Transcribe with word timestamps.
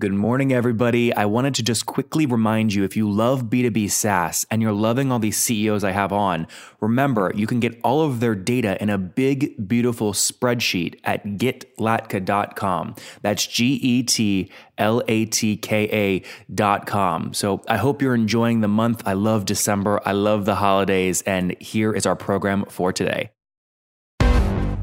Good 0.00 0.14
morning, 0.14 0.50
everybody. 0.50 1.14
I 1.14 1.26
wanted 1.26 1.54
to 1.56 1.62
just 1.62 1.84
quickly 1.84 2.24
remind 2.24 2.72
you 2.72 2.84
if 2.84 2.96
you 2.96 3.10
love 3.10 3.50
B2B 3.50 3.90
SaaS 3.90 4.46
and 4.50 4.62
you're 4.62 4.72
loving 4.72 5.12
all 5.12 5.18
these 5.18 5.36
CEOs 5.36 5.84
I 5.84 5.90
have 5.90 6.10
on, 6.10 6.46
remember 6.80 7.30
you 7.34 7.46
can 7.46 7.60
get 7.60 7.78
all 7.84 8.00
of 8.00 8.18
their 8.18 8.34
data 8.34 8.82
in 8.82 8.88
a 8.88 8.96
big, 8.96 9.68
beautiful 9.68 10.14
spreadsheet 10.14 10.98
at 11.04 11.22
getlatka.com. 11.26 12.94
That's 13.20 13.46
G 13.46 13.74
E 13.74 14.02
T 14.02 14.50
L 14.78 15.02
A 15.06 15.26
T 15.26 15.58
K 15.58 16.24
A.com. 16.56 17.34
So 17.34 17.62
I 17.68 17.76
hope 17.76 18.00
you're 18.00 18.14
enjoying 18.14 18.62
the 18.62 18.68
month. 18.68 19.02
I 19.04 19.12
love 19.12 19.44
December. 19.44 20.00
I 20.06 20.12
love 20.12 20.46
the 20.46 20.54
holidays. 20.54 21.20
And 21.26 21.60
here 21.60 21.92
is 21.92 22.06
our 22.06 22.16
program 22.16 22.64
for 22.70 22.90
today. 22.90 23.32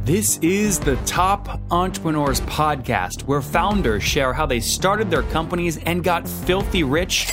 This 0.07 0.39
is 0.41 0.79
the 0.79 0.95
Top 1.05 1.59
Entrepreneurs 1.69 2.39
Podcast, 2.39 3.23
where 3.23 3.41
founders 3.41 4.03
share 4.03 4.31
how 4.31 4.45
they 4.45 4.61
started 4.61 5.11
their 5.11 5.23
companies 5.23 5.83
and 5.83 6.01
got 6.01 6.25
filthy 6.25 6.85
rich 6.85 7.29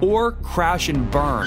or 0.00 0.32
crash 0.32 0.88
and 0.88 1.08
burn. 1.12 1.46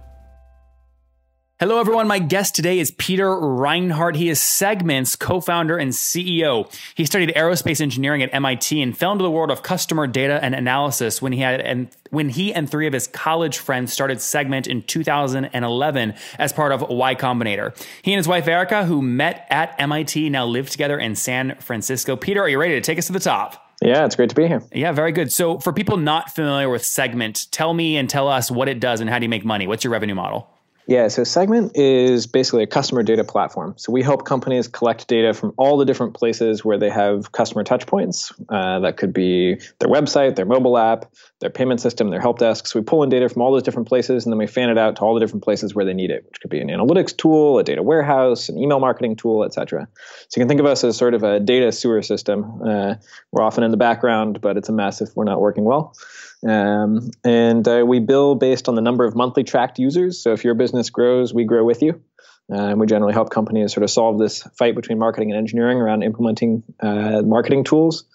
Hello, 1.61 1.79
everyone. 1.79 2.07
My 2.07 2.17
guest 2.17 2.55
today 2.55 2.79
is 2.79 2.89
Peter 2.89 3.39
Reinhardt. 3.39 4.15
He 4.15 4.29
is 4.29 4.41
Segment's 4.41 5.15
co 5.15 5.39
founder 5.39 5.77
and 5.77 5.91
CEO. 5.91 6.73
He 6.95 7.05
studied 7.05 7.35
aerospace 7.35 7.79
engineering 7.79 8.23
at 8.23 8.33
MIT 8.33 8.81
and 8.81 8.97
fell 8.97 9.11
into 9.11 9.21
the 9.21 9.29
world 9.29 9.51
of 9.51 9.61
customer 9.61 10.07
data 10.07 10.39
and 10.41 10.55
analysis 10.55 11.21
when 11.21 11.33
he 11.33 11.41
had 11.41 11.61
and 11.61 11.95
when 12.09 12.29
he 12.29 12.51
and 12.51 12.67
three 12.67 12.87
of 12.87 12.93
his 12.93 13.05
college 13.05 13.59
friends 13.59 13.93
started 13.93 14.21
Segment 14.21 14.65
in 14.65 14.81
2011 14.81 16.15
as 16.39 16.51
part 16.51 16.71
of 16.71 16.81
Y 16.89 17.13
Combinator. 17.13 17.77
He 18.01 18.11
and 18.11 18.17
his 18.17 18.27
wife 18.27 18.47
Erica, 18.47 18.83
who 18.83 19.03
met 19.03 19.45
at 19.51 19.75
MIT, 19.77 20.31
now 20.31 20.47
live 20.47 20.67
together 20.67 20.97
in 20.97 21.13
San 21.13 21.57
Francisco. 21.59 22.15
Peter, 22.15 22.41
are 22.41 22.49
you 22.49 22.59
ready 22.59 22.73
to 22.73 22.81
take 22.81 22.97
us 22.97 23.05
to 23.05 23.13
the 23.13 23.19
top? 23.19 23.75
Yeah, 23.83 24.03
it's 24.05 24.15
great 24.15 24.29
to 24.29 24.35
be 24.35 24.47
here. 24.47 24.63
Yeah, 24.73 24.93
very 24.93 25.11
good. 25.11 25.31
So, 25.31 25.59
for 25.59 25.73
people 25.73 25.97
not 25.97 26.33
familiar 26.33 26.69
with 26.69 26.83
Segment, 26.83 27.51
tell 27.51 27.71
me 27.71 27.97
and 27.97 28.09
tell 28.09 28.27
us 28.27 28.49
what 28.49 28.67
it 28.67 28.79
does 28.79 28.99
and 28.99 29.07
how 29.07 29.19
do 29.19 29.25
you 29.25 29.29
make 29.29 29.45
money? 29.45 29.67
What's 29.67 29.83
your 29.83 29.93
revenue 29.93 30.15
model? 30.15 30.51
Yeah, 30.91 31.07
so 31.07 31.23
Segment 31.23 31.71
is 31.73 32.27
basically 32.27 32.63
a 32.63 32.67
customer 32.67 33.01
data 33.01 33.23
platform. 33.23 33.75
So 33.77 33.93
we 33.93 34.03
help 34.03 34.25
companies 34.25 34.67
collect 34.67 35.07
data 35.07 35.33
from 35.33 35.53
all 35.55 35.77
the 35.77 35.85
different 35.85 36.15
places 36.15 36.65
where 36.65 36.77
they 36.77 36.89
have 36.89 37.31
customer 37.31 37.63
touchpoints. 37.63 38.33
Uh, 38.49 38.81
that 38.81 38.97
could 38.97 39.13
be 39.13 39.55
their 39.79 39.87
website, 39.87 40.35
their 40.35 40.45
mobile 40.45 40.77
app, 40.77 41.05
their 41.39 41.49
payment 41.49 41.79
system, 41.79 42.09
their 42.09 42.19
help 42.19 42.39
desk. 42.39 42.67
So 42.67 42.77
we 42.77 42.83
pull 42.83 43.03
in 43.03 43.09
data 43.09 43.29
from 43.29 43.41
all 43.41 43.53
those 43.53 43.63
different 43.63 43.87
places 43.87 44.25
and 44.25 44.33
then 44.33 44.37
we 44.37 44.47
fan 44.47 44.69
it 44.69 44.77
out 44.77 44.97
to 44.97 45.01
all 45.03 45.13
the 45.13 45.21
different 45.21 45.45
places 45.45 45.73
where 45.73 45.85
they 45.85 45.93
need 45.93 46.11
it, 46.11 46.25
which 46.25 46.41
could 46.41 46.51
be 46.51 46.59
an 46.59 46.67
analytics 46.67 47.15
tool, 47.15 47.57
a 47.57 47.63
data 47.63 47.81
warehouse, 47.81 48.49
an 48.49 48.57
email 48.57 48.81
marketing 48.81 49.15
tool, 49.15 49.45
etc. 49.45 49.87
So 50.27 50.41
you 50.41 50.41
can 50.41 50.49
think 50.49 50.59
of 50.59 50.65
us 50.65 50.83
as 50.83 50.97
sort 50.97 51.13
of 51.13 51.23
a 51.23 51.39
data 51.39 51.71
sewer 51.71 52.01
system. 52.01 52.61
Uh, 52.67 52.95
we're 53.31 53.43
often 53.43 53.63
in 53.63 53.71
the 53.71 53.77
background, 53.77 54.41
but 54.41 54.57
it's 54.57 54.67
a 54.67 54.73
mess 54.73 54.99
if 54.99 55.15
we're 55.15 55.23
not 55.23 55.39
working 55.39 55.63
well. 55.63 55.95
Um, 56.47 57.11
and 57.23 57.67
uh, 57.67 57.83
we 57.85 57.99
bill 57.99 58.35
based 58.35 58.67
on 58.67 58.75
the 58.75 58.81
number 58.81 59.05
of 59.05 59.15
monthly 59.15 59.43
tracked 59.43 59.79
users. 59.79 60.21
So 60.21 60.33
if 60.33 60.43
your 60.43 60.55
business 60.55 60.89
grows, 60.89 61.33
we 61.33 61.45
grow 61.45 61.63
with 61.63 61.81
you. 61.81 62.01
Uh, 62.51 62.55
and 62.55 62.79
we 62.79 62.85
generally 62.85 63.13
help 63.13 63.29
companies 63.29 63.73
sort 63.73 63.83
of 63.83 63.89
solve 63.89 64.19
this 64.19 64.43
fight 64.57 64.75
between 64.75 64.99
marketing 64.99 65.31
and 65.31 65.37
engineering 65.37 65.77
around 65.77 66.03
implementing 66.03 66.63
uh, 66.81 67.21
marketing 67.21 67.63
tools 67.63 68.05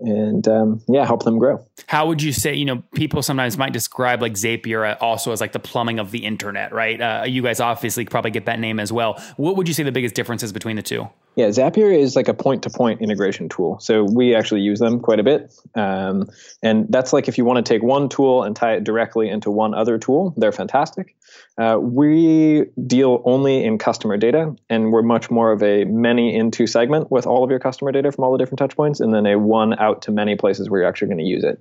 and 0.00 0.46
um, 0.46 0.80
yeah, 0.88 1.04
help 1.04 1.24
them 1.24 1.38
grow. 1.38 1.64
How 1.86 2.06
would 2.06 2.22
you 2.22 2.32
say, 2.32 2.54
you 2.54 2.64
know, 2.64 2.82
people 2.94 3.22
sometimes 3.22 3.58
might 3.58 3.72
describe 3.72 4.22
like 4.22 4.34
Zapier 4.34 4.96
also 5.00 5.32
as 5.32 5.40
like 5.40 5.52
the 5.52 5.58
plumbing 5.58 5.98
of 5.98 6.10
the 6.10 6.24
internet, 6.24 6.72
right? 6.72 7.00
Uh, 7.00 7.24
you 7.26 7.42
guys 7.42 7.60
obviously 7.60 8.04
probably 8.04 8.30
get 8.30 8.46
that 8.46 8.60
name 8.60 8.78
as 8.78 8.92
well. 8.92 9.22
What 9.36 9.56
would 9.56 9.68
you 9.68 9.74
say 9.74 9.82
the 9.82 9.92
biggest 9.92 10.14
differences 10.14 10.52
between 10.52 10.76
the 10.76 10.82
two? 10.82 11.08
Yeah, 11.38 11.50
Zapier 11.50 11.96
is 11.96 12.16
like 12.16 12.26
a 12.26 12.34
point 12.34 12.64
to 12.64 12.70
point 12.70 13.00
integration 13.00 13.48
tool. 13.48 13.78
So 13.78 14.02
we 14.02 14.34
actually 14.34 14.62
use 14.62 14.80
them 14.80 14.98
quite 14.98 15.20
a 15.20 15.22
bit. 15.22 15.54
Um, 15.76 16.28
and 16.64 16.86
that's 16.90 17.12
like 17.12 17.28
if 17.28 17.38
you 17.38 17.44
want 17.44 17.64
to 17.64 17.72
take 17.72 17.80
one 17.80 18.08
tool 18.08 18.42
and 18.42 18.56
tie 18.56 18.72
it 18.72 18.82
directly 18.82 19.28
into 19.28 19.52
one 19.52 19.72
other 19.72 19.98
tool, 19.98 20.34
they're 20.36 20.50
fantastic. 20.50 21.14
Uh, 21.56 21.78
we 21.80 22.64
deal 22.84 23.22
only 23.24 23.64
in 23.64 23.78
customer 23.78 24.16
data, 24.16 24.56
and 24.68 24.90
we're 24.90 25.02
much 25.02 25.30
more 25.30 25.52
of 25.52 25.62
a 25.62 25.84
many 25.84 26.34
into 26.34 26.66
segment 26.66 27.10
with 27.12 27.24
all 27.24 27.44
of 27.44 27.50
your 27.50 27.60
customer 27.60 27.92
data 27.92 28.10
from 28.10 28.24
all 28.24 28.32
the 28.32 28.38
different 28.38 28.58
touch 28.58 28.76
points, 28.76 28.98
and 28.98 29.14
then 29.14 29.26
a 29.26 29.38
one 29.38 29.78
out 29.78 30.02
to 30.02 30.10
many 30.10 30.34
places 30.34 30.68
where 30.68 30.80
you're 30.80 30.88
actually 30.88 31.08
going 31.08 31.18
to 31.18 31.24
use 31.24 31.44
it. 31.44 31.60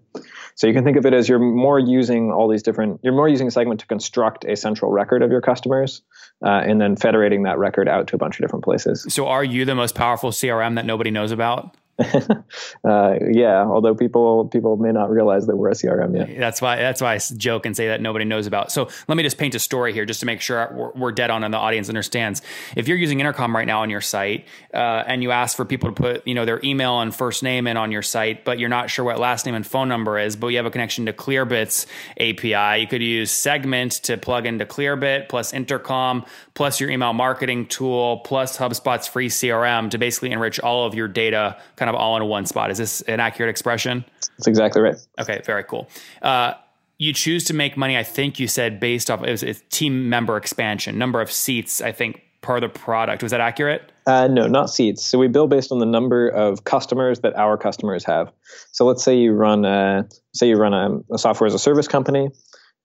So 0.55 0.65
you 0.65 0.73
can 0.73 0.83
think 0.83 0.97
of 0.97 1.05
it 1.05 1.13
as 1.13 1.29
you're 1.29 1.37
more 1.37 1.77
using 1.77 2.31
all 2.31 2.47
these 2.47 2.63
different, 2.63 2.99
you're 3.03 3.13
more 3.13 3.27
using 3.27 3.47
a 3.47 3.51
segment 3.51 3.79
to 3.81 3.85
construct 3.85 4.43
a 4.45 4.55
central 4.55 4.91
record 4.91 5.21
of 5.21 5.29
your 5.29 5.41
customers 5.41 6.01
uh, 6.43 6.47
and 6.49 6.81
then 6.81 6.95
federating 6.95 7.43
that 7.43 7.57
record 7.57 7.87
out 7.87 8.07
to 8.07 8.15
a 8.15 8.19
bunch 8.19 8.39
of 8.39 8.43
different 8.43 8.63
places. 8.63 9.05
So, 9.09 9.27
are 9.27 9.43
you 9.43 9.65
the 9.67 9.75
most 9.75 9.95
powerful 9.95 10.31
CRM 10.31 10.75
that 10.75 10.85
nobody 10.85 11.11
knows 11.11 11.31
about? 11.31 11.75
uh, 12.83 13.15
yeah, 13.31 13.63
although 13.65 13.95
people 13.95 14.47
people 14.49 14.77
may 14.77 14.91
not 14.91 15.09
realize 15.09 15.47
that 15.47 15.55
we're 15.55 15.69
a 15.69 15.73
CRM 15.73 16.15
yet. 16.15 16.37
That's 16.37 16.61
why 16.61 16.75
that's 16.75 17.01
why 17.01 17.15
I 17.15 17.19
joke 17.37 17.65
and 17.65 17.75
say 17.75 17.87
that 17.87 18.01
nobody 18.01 18.25
knows 18.25 18.45
about. 18.45 18.71
So 18.71 18.89
let 19.07 19.15
me 19.15 19.23
just 19.23 19.37
paint 19.37 19.55
a 19.55 19.59
story 19.59 19.93
here, 19.93 20.05
just 20.05 20.19
to 20.19 20.25
make 20.25 20.41
sure 20.41 20.71
we're, 20.73 20.91
we're 20.91 21.11
dead 21.11 21.31
on 21.31 21.43
and 21.43 21.53
the 21.53 21.57
audience 21.57 21.89
understands. 21.89 22.41
If 22.75 22.87
you're 22.87 22.97
using 22.97 23.19
Intercom 23.19 23.55
right 23.55 23.65
now 23.65 23.81
on 23.81 23.89
your 23.89 24.01
site, 24.01 24.45
uh, 24.73 25.03
and 25.07 25.23
you 25.23 25.31
ask 25.31 25.57
for 25.57 25.65
people 25.65 25.89
to 25.89 25.95
put 25.95 26.27
you 26.27 26.35
know 26.35 26.45
their 26.45 26.59
email 26.63 26.99
and 26.99 27.15
first 27.15 27.41
name 27.41 27.65
in 27.65 27.77
on 27.77 27.91
your 27.91 28.03
site, 28.03 28.45
but 28.45 28.59
you're 28.59 28.69
not 28.69 28.89
sure 28.89 29.03
what 29.03 29.19
last 29.19 29.45
name 29.45 29.55
and 29.55 29.65
phone 29.65 29.89
number 29.89 30.19
is, 30.19 30.35
but 30.35 30.47
you 30.47 30.57
have 30.57 30.65
a 30.65 30.71
connection 30.71 31.07
to 31.07 31.13
Clearbit's 31.13 31.87
API, 32.19 32.81
you 32.81 32.87
could 32.87 33.01
use 33.01 33.31
Segment 33.31 33.93
to 34.03 34.17
plug 34.17 34.45
into 34.45 34.65
Clearbit 34.65 35.29
plus 35.29 35.53
Intercom 35.53 36.25
plus 36.53 36.79
your 36.79 36.89
email 36.89 37.13
marketing 37.13 37.65
tool 37.67 38.17
plus 38.17 38.57
HubSpot's 38.57 39.07
free 39.07 39.29
CRM 39.29 39.91
to 39.91 39.97
basically 39.97 40.31
enrich 40.31 40.59
all 40.59 40.85
of 40.85 40.95
your 40.95 41.07
data. 41.07 41.57
Kind 41.75 41.86
kind 41.87 41.95
of 41.95 42.01
all 42.01 42.17
in 42.17 42.27
one 42.27 42.45
spot. 42.45 42.69
Is 42.69 42.77
this 42.77 43.01
an 43.03 43.21
accurate 43.21 43.49
expression? 43.49 44.03
That's 44.37 44.47
exactly 44.47 44.81
right. 44.81 44.95
Okay, 45.19 45.41
very 45.45 45.63
cool. 45.63 45.87
Uh, 46.21 46.53
you 46.97 47.13
choose 47.13 47.45
to 47.45 47.53
make 47.53 47.77
money. 47.77 47.97
I 47.97 48.03
think 48.03 48.39
you 48.39 48.47
said 48.47 48.79
based 48.79 49.09
off 49.09 49.23
it 49.23 49.31
was 49.31 49.63
team 49.69 50.09
member 50.09 50.35
expansion, 50.35 50.97
number 50.97 51.21
of 51.21 51.31
seats. 51.31 51.79
I 51.79 51.93
think 51.93 52.23
per 52.41 52.59
the 52.59 52.67
product. 52.67 53.23
Was 53.23 53.31
that 53.31 53.39
accurate? 53.39 53.91
Uh, 54.05 54.27
no, 54.27 54.47
not 54.47 54.69
seats. 54.69 55.03
So 55.03 55.17
we 55.17 55.27
bill 55.27 55.47
based 55.47 55.71
on 55.71 55.79
the 55.79 55.85
number 55.85 56.27
of 56.27 56.65
customers 56.65 57.21
that 57.21 57.35
our 57.37 57.57
customers 57.57 58.03
have. 58.03 58.31
So 58.71 58.85
let's 58.85 59.03
say 59.03 59.17
you 59.17 59.31
run 59.31 59.63
a 59.63 60.07
say 60.33 60.49
you 60.49 60.57
run 60.57 60.73
a, 60.73 61.13
a 61.13 61.17
software 61.17 61.47
as 61.47 61.53
a 61.53 61.59
service 61.59 61.87
company, 61.87 62.29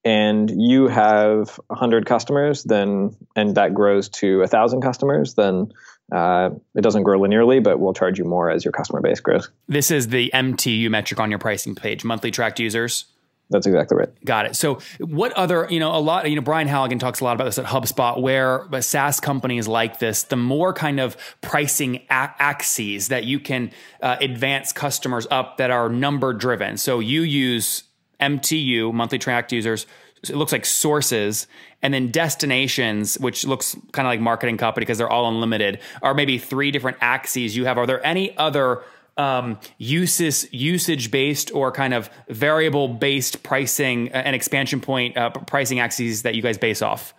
and 0.04 0.50
you 0.50 0.86
have 0.88 1.58
100 1.68 2.06
customers, 2.06 2.64
then 2.64 3.16
and 3.34 3.56
that 3.56 3.74
grows 3.74 4.08
to 4.10 4.38
1,000 4.38 4.80
customers, 4.80 5.34
then 5.34 5.72
uh, 6.12 6.50
it 6.74 6.82
doesn't 6.82 7.04
grow 7.04 7.18
linearly, 7.18 7.62
but 7.62 7.80
we'll 7.80 7.94
charge 7.94 8.18
you 8.18 8.24
more 8.24 8.50
as 8.50 8.64
your 8.64 8.72
customer 8.72 9.00
base 9.00 9.20
grows. 9.20 9.48
This 9.68 9.90
is 9.90 10.08
the 10.08 10.30
MTU 10.34 10.90
metric 10.90 11.18
on 11.18 11.30
your 11.30 11.38
pricing 11.38 11.74
page, 11.74 12.04
monthly 12.04 12.30
tracked 12.30 12.60
users. 12.60 13.06
That's 13.48 13.66
exactly 13.66 13.98
right. 13.98 14.24
Got 14.24 14.46
it. 14.46 14.56
So, 14.56 14.78
what 14.98 15.32
other, 15.32 15.66
you 15.70 15.78
know, 15.78 15.94
a 15.94 16.00
lot, 16.00 16.28
you 16.28 16.36
know, 16.36 16.42
Brian 16.42 16.68
Halligan 16.68 16.98
talks 16.98 17.20
a 17.20 17.24
lot 17.24 17.34
about 17.34 17.44
this 17.44 17.58
at 17.58 17.66
HubSpot, 17.66 18.20
where 18.20 18.66
SaaS 18.80 19.20
companies 19.20 19.68
like 19.68 19.98
this, 19.98 20.22
the 20.24 20.36
more 20.36 20.72
kind 20.72 21.00
of 21.00 21.16
pricing 21.42 22.02
axes 22.08 23.08
that 23.08 23.24
you 23.24 23.38
can 23.38 23.70
uh, 24.00 24.16
advance 24.20 24.72
customers 24.72 25.26
up 25.30 25.58
that 25.58 25.70
are 25.70 25.88
number 25.88 26.32
driven. 26.32 26.78
So, 26.78 27.00
you 27.00 27.22
use 27.22 27.84
MTU, 28.20 28.92
monthly 28.92 29.18
tracked 29.18 29.52
users, 29.52 29.86
it 30.22 30.36
looks 30.36 30.52
like 30.52 30.64
sources 30.64 31.46
and 31.82 31.92
then 31.92 32.10
destinations 32.10 33.18
which 33.18 33.46
looks 33.46 33.76
kind 33.92 34.06
of 34.06 34.10
like 34.10 34.20
marketing 34.20 34.56
copy 34.56 34.80
because 34.80 34.98
they're 34.98 35.10
all 35.10 35.28
unlimited 35.28 35.78
are 36.02 36.14
maybe 36.14 36.38
three 36.38 36.70
different 36.70 36.96
axes 37.00 37.56
you 37.56 37.64
have 37.64 37.78
are 37.78 37.86
there 37.86 38.04
any 38.04 38.36
other 38.36 38.82
um, 39.18 39.58
uses 39.76 40.50
usage 40.52 41.10
based 41.10 41.52
or 41.52 41.70
kind 41.70 41.92
of 41.92 42.08
variable 42.28 42.88
based 42.88 43.42
pricing 43.42 44.10
uh, 44.10 44.16
and 44.16 44.34
expansion 44.34 44.80
point 44.80 45.16
uh, 45.16 45.30
pricing 45.30 45.80
axes 45.80 46.22
that 46.22 46.34
you 46.34 46.42
guys 46.42 46.56
base 46.56 46.80
off 46.80 47.14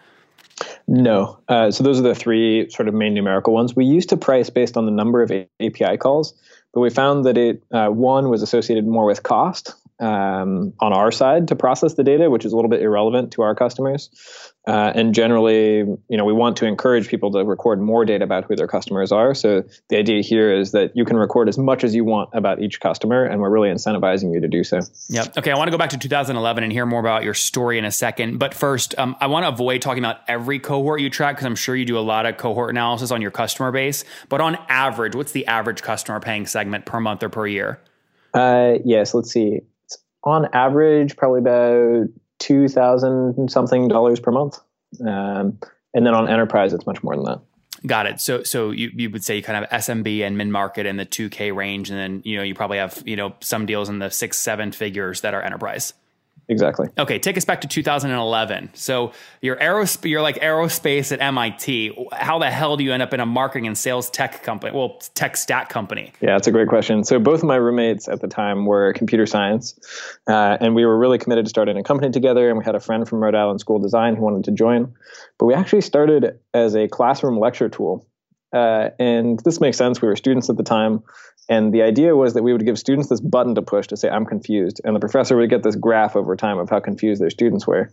no. 0.88 1.40
Uh, 1.48 1.72
so 1.72 1.84
those 1.84 2.00
are 2.00 2.04
the 2.04 2.16
three 2.16 2.70
sort 2.70 2.88
of 2.88 2.94
main 2.94 3.14
numerical 3.14 3.54
ones. 3.54 3.76
We 3.76 3.86
used 3.86 4.10
to 4.10 4.18
price 4.18 4.50
based 4.50 4.78
on 4.78 4.86
the 4.86 4.92
number 4.92 5.22
of 5.22 5.32
API 5.32 5.98
calls, 5.98 6.34
but 6.74 6.82
we 6.82 6.90
found 6.90 7.26
that 7.26 7.38
it 7.38 7.64
uh, 7.72 7.88
one 7.88 8.30
was 8.30 8.42
associated 8.42 8.86
more 8.86 9.06
with 9.06 9.24
cost, 9.24 9.74
um, 10.00 10.74
on 10.80 10.94
our 10.94 11.12
side 11.12 11.50
to 11.50 11.56
process 11.56 11.94
the 11.94 12.04
data, 12.04 12.30
which 12.30 12.46
is 12.46 12.54
a 12.54 12.56
little 12.56 12.70
bit 12.70 12.82
irrelevant 12.82 13.32
to 13.34 13.42
our 13.42 13.56
customers. 13.56 14.10
Uh, 14.66 14.92
and 14.96 15.14
generally, 15.14 15.80
you 15.80 16.18
know, 16.18 16.24
we 16.24 16.32
want 16.32 16.56
to 16.58 16.66
encourage 16.66 17.10
people 17.10 17.32
to 17.32 17.44
record 17.44 17.82
more 17.82 18.06
data 18.06 18.24
about 18.24 18.46
who 18.46 18.56
their 18.56 18.68
customers 18.68 19.12
are. 19.12 19.34
So 19.34 19.64
the 19.90 19.98
idea 19.98 20.22
here 20.22 20.58
is 20.58 20.72
that 20.72 20.96
you 20.96 21.04
can 21.04 21.18
record 21.18 21.50
as 21.50 21.58
much 21.58 21.84
as 21.84 21.94
you 21.94 22.06
want 22.06 22.30
about 22.32 22.62
each 22.62 22.80
customer, 22.80 23.26
and 23.26 23.42
we're 23.42 23.50
really 23.50 23.70
incentivizing 23.70 24.34
you 24.34 24.40
to 24.40 24.48
do 24.48 24.64
so. 24.64 24.80
Yep. 25.10 25.38
Okay. 25.40 25.52
I 25.52 25.58
want 25.58 25.68
to 25.68 25.72
go 25.72 25.78
back 25.78 25.90
to 25.90 25.98
2011 25.98 26.64
and 26.64 26.72
hear 26.72 26.86
more 26.86 27.02
about 27.02 27.24
your 27.24 27.34
story 27.34 27.78
in 27.78 27.84
a 27.84 27.92
second. 27.92 28.40
But 28.40 28.54
first, 28.54 28.98
um, 28.98 29.18
I 29.20 29.28
want 29.28 29.44
to 29.44 29.50
avoid 29.50 29.82
talking 29.82 30.04
about 30.04 30.22
every 30.30 30.60
cohort 30.60 31.02
you 31.02 31.10
track 31.10 31.36
because 31.36 31.46
I'm 31.46 31.56
sure 31.56 31.76
you 31.76 31.86
do 31.86 31.98
a 31.98 32.00
lot 32.00 32.26
of 32.26 32.38
cohort 32.38 32.70
analysis 32.70 33.12
on 33.12 33.22
your 33.22 33.32
customer 33.32 33.72
base. 33.72 34.06
But 34.30 34.40
on 34.40 34.58
average, 34.70 35.14
what's 35.14 35.34
the 35.34 35.46
average 35.48 35.82
customer 35.82 36.22
paying 36.22 36.46
segment 36.46 36.86
per 36.86 37.02
month 37.02 37.22
or 37.22 37.30
per 37.30 37.48
year? 37.48 37.82
Uh, 38.34 38.76
yes. 38.86 39.14
Let's 39.14 39.32
see. 39.32 39.60
On 40.24 40.48
average, 40.54 41.18
probably 41.18 41.40
about 41.40 42.08
two 42.40 42.68
thousand 42.68 43.50
something 43.50 43.88
dollars 43.88 44.20
per 44.20 44.32
month, 44.32 44.60
um, 45.02 45.60
and 45.94 46.06
then 46.06 46.14
on 46.14 46.30
enterprise, 46.30 46.74
it's 46.74 46.86
much 46.86 47.04
more 47.04 47.16
than 47.16 47.26
that. 47.26 47.42
Got 47.86 48.06
it. 48.06 48.22
So, 48.22 48.44
so 48.44 48.72
you, 48.72 48.92
you 48.94 49.10
would 49.10 49.26
say 49.26 49.36
you 49.36 49.44
kind 49.44 49.62
of 49.64 49.70
SMB 49.70 50.22
and 50.22 50.38
mid 50.38 50.48
market 50.48 50.86
in 50.86 50.96
the 50.96 51.04
two 51.04 51.30
K 51.30 51.52
range, 51.52 51.90
and 51.90 52.00
then 52.00 52.22
you 52.24 52.38
know 52.38 52.44
you 52.44 52.56
probably 52.56 52.78
have 52.78 53.04
you 53.06 53.18
know 53.18 53.34
some 53.42 53.66
deals 53.66 53.90
in 53.90 54.00
the 54.00 54.10
six 54.10 54.38
seven 54.38 54.72
figures 54.72 55.22
that 55.22 55.34
are 55.34 55.42
enterprise. 55.42 55.94
Exactly. 56.50 56.90
Okay, 56.98 57.20
take 57.20 57.38
us 57.38 57.46
back 57.46 57.62
to 57.62 57.68
2011. 57.68 58.72
So 58.74 59.14
you're 59.42 59.56
aerospace, 59.56 60.10
you're 60.10 60.22
like 60.22 60.40
aerospace 60.40 61.12
at 61.12 61.22
MIT. 61.22 62.08
How 62.12 62.38
the 62.38 62.52
hell 62.52 62.76
do 62.76 62.84
you 62.84 62.92
end 62.92 63.02
up 63.02 63.14
in 63.14 63.20
a 63.20 63.26
marketing 63.26 63.68
and 63.68 63.78
sales 63.78 64.10
tech 64.10 64.44
company? 64.44 64.76
Well, 64.76 65.00
tech 65.14 65.38
stack 65.38 65.70
company. 65.70 66.12
Yeah, 66.22 66.34
that's 66.34 66.48
a 66.48 66.52
great 66.52 66.68
question. 66.68 67.04
So 67.04 67.18
both 67.18 67.40
of 67.40 67.46
my 67.46 67.56
roommates 67.56 68.10
at 68.10 68.20
the 68.20 68.28
time 68.28 68.66
were 68.66 68.94
computer 68.94 69.26
science, 69.26 69.80
uh, 70.28 70.58
and 70.60 70.76
we 70.76 70.86
were 70.86 70.98
really 70.98 71.18
committed 71.18 71.46
to 71.46 71.50
starting 71.50 71.78
a 71.78 71.84
company 71.84 72.12
together. 72.12 72.50
And 72.50 72.58
we 72.58 72.66
had 72.66 72.76
a 72.76 72.82
friend 72.82 73.08
from 73.08 73.24
Rhode 73.24 73.36
Island 73.36 73.62
School 73.62 73.78
of 73.78 73.84
Design 73.84 74.16
who 74.16 74.24
wanted 74.24 74.44
to 74.46 74.52
join, 74.52 74.94
but 75.40 75.46
we 75.46 75.54
actually 75.54 75.82
started 75.82 76.40
as 76.54 76.76
a 76.76 76.88
classroom 76.88 77.40
lecture 77.40 77.70
tool. 77.70 78.06
Uh, 78.54 78.90
and 79.00 79.40
this 79.40 79.60
makes 79.60 79.78
sense. 79.78 80.02
We 80.02 80.08
were 80.08 80.16
students 80.16 80.50
at 80.50 80.58
the 80.58 80.64
time. 80.64 81.02
And 81.50 81.74
the 81.74 81.82
idea 81.82 82.16
was 82.16 82.34
that 82.36 82.44
we 82.44 82.54
would 82.54 82.66
give 82.66 82.80
students 82.80 83.10
this 83.10 83.20
button 83.20 83.56
to 83.56 83.62
push 83.62 83.88
to 83.88 83.98
say, 83.98 84.10
I'm 84.10 84.26
confused. 84.26 84.80
And 84.84 84.96
the 84.96 85.00
professor 85.00 85.36
would 85.36 85.50
get 85.50 85.64
this 85.64 85.76
graph 85.76 86.16
over 86.16 86.36
time 86.36 86.58
of 86.58 86.70
how 86.70 86.80
confused 86.80 87.22
their 87.22 87.30
students 87.30 87.68
were. 87.68 87.92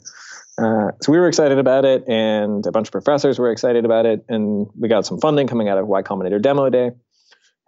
Uh, 0.57 0.93
so 1.01 1.11
we 1.11 1.19
were 1.19 1.27
excited 1.27 1.59
about 1.59 1.85
it, 1.85 2.05
and 2.07 2.67
a 2.67 2.73
bunch 2.73 2.89
of 2.89 2.93
professors 2.93 3.39
were 3.39 3.51
excited 3.51 3.85
about 3.85 4.07
it. 4.07 4.25
And 4.29 4.69
we 4.79 4.89
got 4.89 5.07
some 5.07 5.19
funding 5.19 5.47
coming 5.47 5.69
out 5.69 5.79
of 5.79 5.87
Y 5.87 6.03
Combinator 6.03 6.41
Demo 6.41 6.69
Day. 6.71 6.91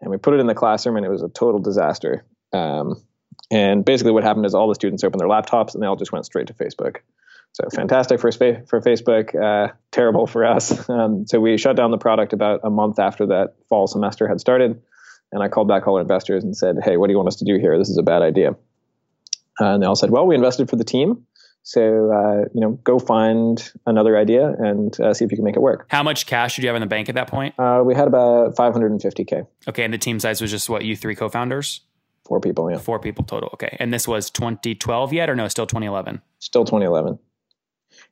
And 0.00 0.10
we 0.10 0.18
put 0.18 0.34
it 0.34 0.40
in 0.40 0.46
the 0.46 0.54
classroom, 0.54 0.96
and 0.96 1.06
it 1.06 1.08
was 1.08 1.22
a 1.22 1.28
total 1.28 1.60
disaster. 1.60 2.24
Um, 2.52 3.02
and 3.50 3.84
basically, 3.84 4.12
what 4.12 4.24
happened 4.24 4.46
is 4.46 4.54
all 4.54 4.68
the 4.68 4.74
students 4.74 5.04
opened 5.04 5.20
their 5.20 5.28
laptops, 5.28 5.74
and 5.74 5.82
they 5.82 5.86
all 5.86 5.96
just 5.96 6.12
went 6.12 6.26
straight 6.26 6.48
to 6.48 6.54
Facebook. 6.54 6.98
So 7.52 7.68
fantastic 7.74 8.18
for 8.18 8.32
for 8.32 8.80
Facebook, 8.80 9.34
uh, 9.34 9.72
terrible 9.90 10.26
for 10.26 10.44
us. 10.44 10.88
Um, 10.88 11.26
so 11.26 11.40
we 11.40 11.56
shut 11.58 11.76
down 11.76 11.90
the 11.90 11.98
product 11.98 12.32
about 12.32 12.60
a 12.64 12.70
month 12.70 12.98
after 12.98 13.26
that 13.26 13.54
fall 13.68 13.86
semester 13.86 14.28
had 14.28 14.40
started 14.40 14.82
and 15.32 15.42
I 15.42 15.48
called 15.48 15.68
back 15.68 15.86
all 15.86 15.96
our 15.96 16.00
investors 16.00 16.44
and 16.44 16.56
said, 16.56 16.76
hey, 16.84 16.96
what 16.96 17.08
do 17.08 17.12
you 17.12 17.16
want 17.16 17.28
us 17.28 17.36
to 17.36 17.44
do 17.44 17.58
here? 17.58 17.78
This 17.78 17.88
is 17.88 17.98
a 17.98 18.02
bad 18.02 18.22
idea. 18.22 18.50
Uh, 19.60 19.74
and 19.74 19.82
they 19.82 19.86
all 19.86 19.96
said, 19.96 20.10
well, 20.10 20.26
we 20.26 20.34
invested 20.34 20.68
for 20.68 20.76
the 20.76 20.84
team. 20.84 21.26
So, 21.64 22.10
uh, 22.10 22.48
you 22.52 22.60
know, 22.60 22.72
go 22.84 22.98
find 22.98 23.72
another 23.86 24.16
idea 24.16 24.48
and 24.48 24.98
uh, 25.00 25.14
see 25.14 25.24
if 25.24 25.30
you 25.30 25.36
can 25.36 25.44
make 25.44 25.54
it 25.54 25.62
work. 25.62 25.86
How 25.88 26.02
much 26.02 26.26
cash 26.26 26.56
did 26.56 26.62
you 26.62 26.68
have 26.68 26.76
in 26.76 26.80
the 26.80 26.88
bank 26.88 27.08
at 27.08 27.14
that 27.14 27.28
point? 27.28 27.54
Uh, 27.58 27.82
we 27.84 27.94
had 27.94 28.08
about 28.08 28.56
550K. 28.56 29.46
Okay. 29.68 29.84
And 29.84 29.94
the 29.94 29.98
team 29.98 30.18
size 30.18 30.40
was 30.40 30.50
just 30.50 30.68
what, 30.68 30.84
you 30.84 30.96
three 30.96 31.14
co 31.14 31.28
founders? 31.28 31.82
Four 32.24 32.40
people, 32.40 32.70
yeah. 32.70 32.78
Four 32.78 32.98
people 32.98 33.24
total. 33.24 33.50
Okay. 33.54 33.76
And 33.78 33.92
this 33.92 34.08
was 34.08 34.30
2012 34.30 35.12
yet 35.12 35.30
or 35.30 35.36
no, 35.36 35.48
still 35.48 35.66
2011? 35.66 36.20
Still 36.38 36.64
2011. 36.64 37.18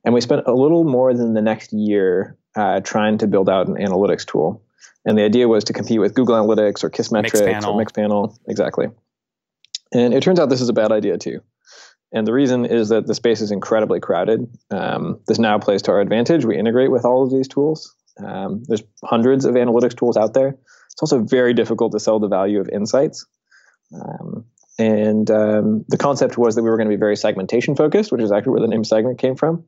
And 0.05 0.15
we 0.15 0.21
spent 0.21 0.43
a 0.47 0.55
little 0.55 0.85
more 0.85 1.13
than 1.15 1.35
the 1.35 1.43
next 1.43 1.73
year 1.73 2.37
uh, 2.55 2.81
trying 2.81 3.19
to 3.19 3.27
build 3.27 3.49
out 3.49 3.69
an 3.69 3.77
analytics 3.77 4.27
tool. 4.27 4.63
And 5.05 5.17
the 5.17 5.25
idea 5.25 5.49
was 5.49 5.65
to 5.65 5.73
compete 5.73 6.01
with 6.01 6.15
Google 6.15 6.37
Analytics 6.37 6.85
or 6.85 6.91
Kissmetrics 6.91 7.41
Mixpanel. 7.41 7.75
or 7.75 7.85
Mixpanel. 7.85 8.39
Exactly. 8.49 8.89
And 9.93 10.15
it 10.15 10.23
turns 10.23 10.39
out 10.39 10.49
this 10.49 10.61
is 10.61 10.69
a 10.69 10.75
bad 10.75 10.93
idea 10.93 11.19
too. 11.19 11.41
And 12.13 12.27
the 12.27 12.33
reason 12.33 12.65
is 12.65 12.89
that 12.89 13.07
the 13.07 13.15
space 13.15 13.41
is 13.41 13.51
incredibly 13.51 14.01
crowded. 14.01 14.49
Um, 14.71 15.21
this 15.27 15.39
now 15.39 15.59
plays 15.59 15.83
to 15.83 15.93
our 15.93 16.01
advantage. 16.01 16.45
We 16.45 16.59
integrate 16.59 16.91
with 16.91 17.05
all 17.05 17.23
of 17.23 17.31
these 17.31 17.49
tools. 17.49 17.95
Um, 18.19 18.65
there's 18.67 18.83
hundreds 19.05 19.45
of 19.45 19.55
analytics 19.55 19.97
tools 19.97 20.17
out 20.17 20.35
there. 20.35 20.57
It's 20.93 21.03
also 21.03 21.21
very 21.21 21.55
difficult 21.55 21.93
to 21.93 22.01
sell 22.01 22.19
the 22.19 22.29
value 22.29 22.61
of 22.61 22.69
insights. 22.69 23.27
Um, 23.95 24.45
and 24.79 25.31
um, 25.31 25.85
the 25.89 25.99
concept 25.99 26.37
was 26.37 26.55
that 26.57 26.63
we 26.63 26.71
were 26.71 26.77
going 26.77 26.89
to 26.89 26.95
be 26.95 26.99
very 26.99 27.17
segmentation 27.17 27.77
focused, 27.77 28.11
which 28.11 28.23
is 28.23 28.33
actually 28.33 28.53
where 28.53 28.63
the 28.63 28.69
name 28.69 28.85
segment 28.85 29.19
came 29.19 29.37
from. 29.37 29.65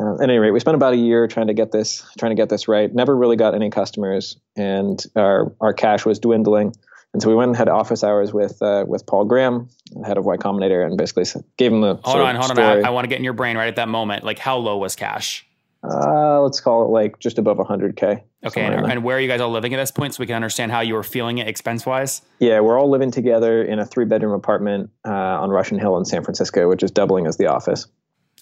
Uh, 0.00 0.14
at 0.14 0.22
any 0.22 0.38
rate, 0.38 0.52
we 0.52 0.60
spent 0.60 0.74
about 0.74 0.94
a 0.94 0.96
year 0.96 1.26
trying 1.26 1.48
to 1.48 1.54
get 1.54 1.72
this 1.72 2.04
trying 2.18 2.30
to 2.30 2.36
get 2.36 2.48
this 2.48 2.68
right. 2.68 2.92
Never 2.94 3.14
really 3.14 3.36
got 3.36 3.54
any 3.54 3.70
customers, 3.70 4.36
and 4.56 5.04
our 5.16 5.52
our 5.60 5.72
cash 5.72 6.06
was 6.06 6.18
dwindling. 6.18 6.74
And 7.12 7.20
so 7.20 7.28
we 7.28 7.34
went 7.34 7.48
and 7.48 7.56
had 7.56 7.68
office 7.68 8.04
hours 8.04 8.32
with 8.32 8.62
uh, 8.62 8.84
with 8.86 9.04
Paul 9.04 9.24
Graham, 9.24 9.68
head 10.04 10.16
of 10.16 10.24
Y 10.24 10.36
Combinator, 10.36 10.86
and 10.86 10.96
basically 10.96 11.24
gave 11.56 11.72
him 11.72 11.80
the 11.80 11.96
hold 12.02 12.20
on, 12.20 12.36
hold 12.36 12.52
story. 12.52 12.66
on. 12.66 12.84
I, 12.84 12.88
I 12.88 12.90
want 12.90 13.04
to 13.04 13.08
get 13.08 13.18
in 13.18 13.24
your 13.24 13.32
brain 13.32 13.56
right 13.56 13.68
at 13.68 13.76
that 13.76 13.88
moment. 13.88 14.24
Like, 14.24 14.38
how 14.38 14.56
low 14.56 14.78
was 14.78 14.96
cash? 14.96 15.46
Uh, 15.82 16.40
let's 16.42 16.60
call 16.60 16.84
it 16.84 16.90
like 16.90 17.18
just 17.18 17.38
above 17.38 17.56
100k. 17.56 18.22
Okay, 18.44 18.60
and, 18.62 18.90
and, 18.90 19.02
where 19.02 19.16
are 19.16 19.20
you 19.20 19.28
guys 19.28 19.40
all 19.40 19.50
living 19.50 19.72
at 19.74 19.78
this 19.78 19.90
point, 19.90 20.14
so 20.14 20.20
we 20.20 20.26
can 20.26 20.34
understand 20.34 20.70
how 20.70 20.80
you 20.80 20.94
were 20.94 21.02
feeling 21.02 21.38
it 21.38 21.48
expense 21.48 21.84
wise? 21.84 22.22
Yeah, 22.38 22.60
we're 22.60 22.78
all 22.78 22.90
living 22.90 23.10
together 23.10 23.62
in 23.62 23.78
a 23.78 23.86
three 23.86 24.04
bedroom 24.04 24.32
apartment 24.32 24.90
uh, 25.06 25.10
on 25.10 25.50
Russian 25.50 25.78
Hill 25.78 25.96
in 25.96 26.04
San 26.04 26.22
Francisco, 26.22 26.68
which 26.68 26.82
is 26.82 26.90
doubling 26.90 27.26
as 27.26 27.38
the 27.38 27.46
office. 27.46 27.86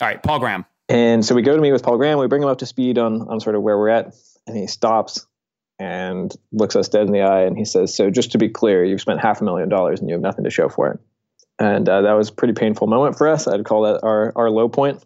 All 0.00 0.06
right, 0.06 0.22
Paul 0.22 0.40
Graham. 0.40 0.64
And 0.88 1.24
so 1.24 1.34
we 1.34 1.42
go 1.42 1.54
to 1.54 1.60
meet 1.60 1.72
with 1.72 1.82
Paul 1.82 1.98
Graham. 1.98 2.18
We 2.18 2.28
bring 2.28 2.42
him 2.42 2.48
up 2.48 2.58
to 2.58 2.66
speed 2.66 2.98
on 2.98 3.28
on 3.28 3.40
sort 3.40 3.56
of 3.56 3.62
where 3.62 3.78
we're 3.78 3.90
at, 3.90 4.14
and 4.46 4.56
he 4.56 4.66
stops 4.66 5.26
and 5.78 6.34
looks 6.50 6.74
us 6.76 6.88
dead 6.88 7.06
in 7.06 7.12
the 7.12 7.22
eye, 7.22 7.42
and 7.42 7.56
he 7.56 7.64
says, 7.64 7.94
"So 7.94 8.10
just 8.10 8.32
to 8.32 8.38
be 8.38 8.48
clear, 8.48 8.84
you've 8.84 9.00
spent 9.00 9.20
half 9.20 9.40
a 9.40 9.44
million 9.44 9.68
dollars 9.68 10.00
and 10.00 10.08
you 10.08 10.14
have 10.14 10.22
nothing 10.22 10.44
to 10.44 10.50
show 10.50 10.68
for 10.68 10.92
it." 10.92 11.00
And 11.58 11.88
uh, 11.88 12.02
that 12.02 12.12
was 12.12 12.30
a 12.30 12.32
pretty 12.32 12.54
painful 12.54 12.86
moment 12.86 13.18
for 13.18 13.28
us. 13.28 13.46
I'd 13.46 13.64
call 13.64 13.82
that 13.82 14.02
our 14.02 14.32
our 14.34 14.50
low 14.50 14.68
point. 14.68 15.04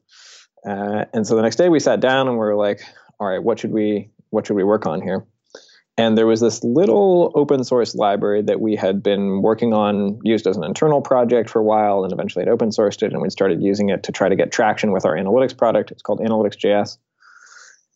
Uh, 0.64 1.06
and 1.12 1.26
so 1.26 1.34
the 1.34 1.42
next 1.42 1.56
day 1.56 1.68
we 1.68 1.80
sat 1.80 2.00
down 2.00 2.28
and 2.28 2.38
we 2.38 2.44
are 2.44 2.54
like, 2.54 2.80
"All 3.18 3.26
right, 3.26 3.42
what 3.42 3.58
should 3.58 3.72
we 3.72 4.10
what 4.30 4.46
should 4.46 4.56
we 4.56 4.64
work 4.64 4.86
on 4.86 5.00
here?" 5.02 5.26
And 5.98 6.16
there 6.16 6.26
was 6.26 6.40
this 6.40 6.64
little 6.64 7.32
open 7.34 7.64
source 7.64 7.94
library 7.94 8.42
that 8.42 8.60
we 8.60 8.76
had 8.76 9.02
been 9.02 9.42
working 9.42 9.74
on, 9.74 10.18
used 10.24 10.46
as 10.46 10.56
an 10.56 10.64
internal 10.64 11.02
project 11.02 11.50
for 11.50 11.58
a 11.58 11.64
while, 11.64 12.02
and 12.02 12.12
eventually 12.12 12.44
it 12.44 12.48
open 12.48 12.70
sourced 12.70 13.02
it, 13.02 13.12
and 13.12 13.20
we 13.20 13.28
started 13.28 13.62
using 13.62 13.90
it 13.90 14.02
to 14.04 14.12
try 14.12 14.28
to 14.28 14.36
get 14.36 14.50
traction 14.50 14.92
with 14.92 15.04
our 15.04 15.14
analytics 15.16 15.56
product. 15.56 15.90
It's 15.90 16.02
called 16.02 16.20
Analytics.js. 16.20 16.96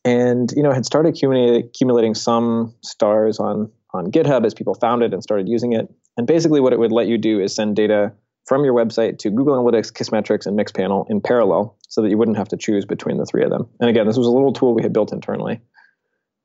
And 0.04 0.52
you 0.54 0.62
know, 0.62 0.72
had 0.72 0.84
started 0.86 1.14
accumulating 1.14 2.14
some 2.14 2.74
stars 2.82 3.40
on 3.40 3.72
on 3.92 4.10
GitHub 4.12 4.44
as 4.44 4.52
people 4.52 4.74
found 4.74 5.02
it 5.02 5.14
and 5.14 5.22
started 5.22 5.48
using 5.48 5.72
it. 5.72 5.92
And 6.18 6.26
basically, 6.26 6.60
what 6.60 6.72
it 6.72 6.78
would 6.78 6.92
let 6.92 7.06
you 7.06 7.18
do 7.18 7.40
is 7.40 7.54
send 7.54 7.76
data 7.76 8.12
from 8.44 8.64
your 8.64 8.74
website 8.74 9.18
to 9.18 9.30
Google 9.30 9.56
Analytics, 9.56 9.92
Kissmetrics, 9.92 10.46
and 10.46 10.58
Mixpanel 10.58 11.10
in 11.10 11.20
parallel, 11.20 11.76
so 11.88 12.02
that 12.02 12.10
you 12.10 12.18
wouldn't 12.18 12.36
have 12.36 12.48
to 12.48 12.56
choose 12.56 12.84
between 12.84 13.16
the 13.16 13.24
three 13.24 13.42
of 13.42 13.50
them. 13.50 13.66
And 13.80 13.90
again, 13.90 14.06
this 14.06 14.16
was 14.16 14.26
a 14.26 14.30
little 14.30 14.52
tool 14.52 14.74
we 14.74 14.82
had 14.82 14.92
built 14.92 15.12
internally. 15.12 15.60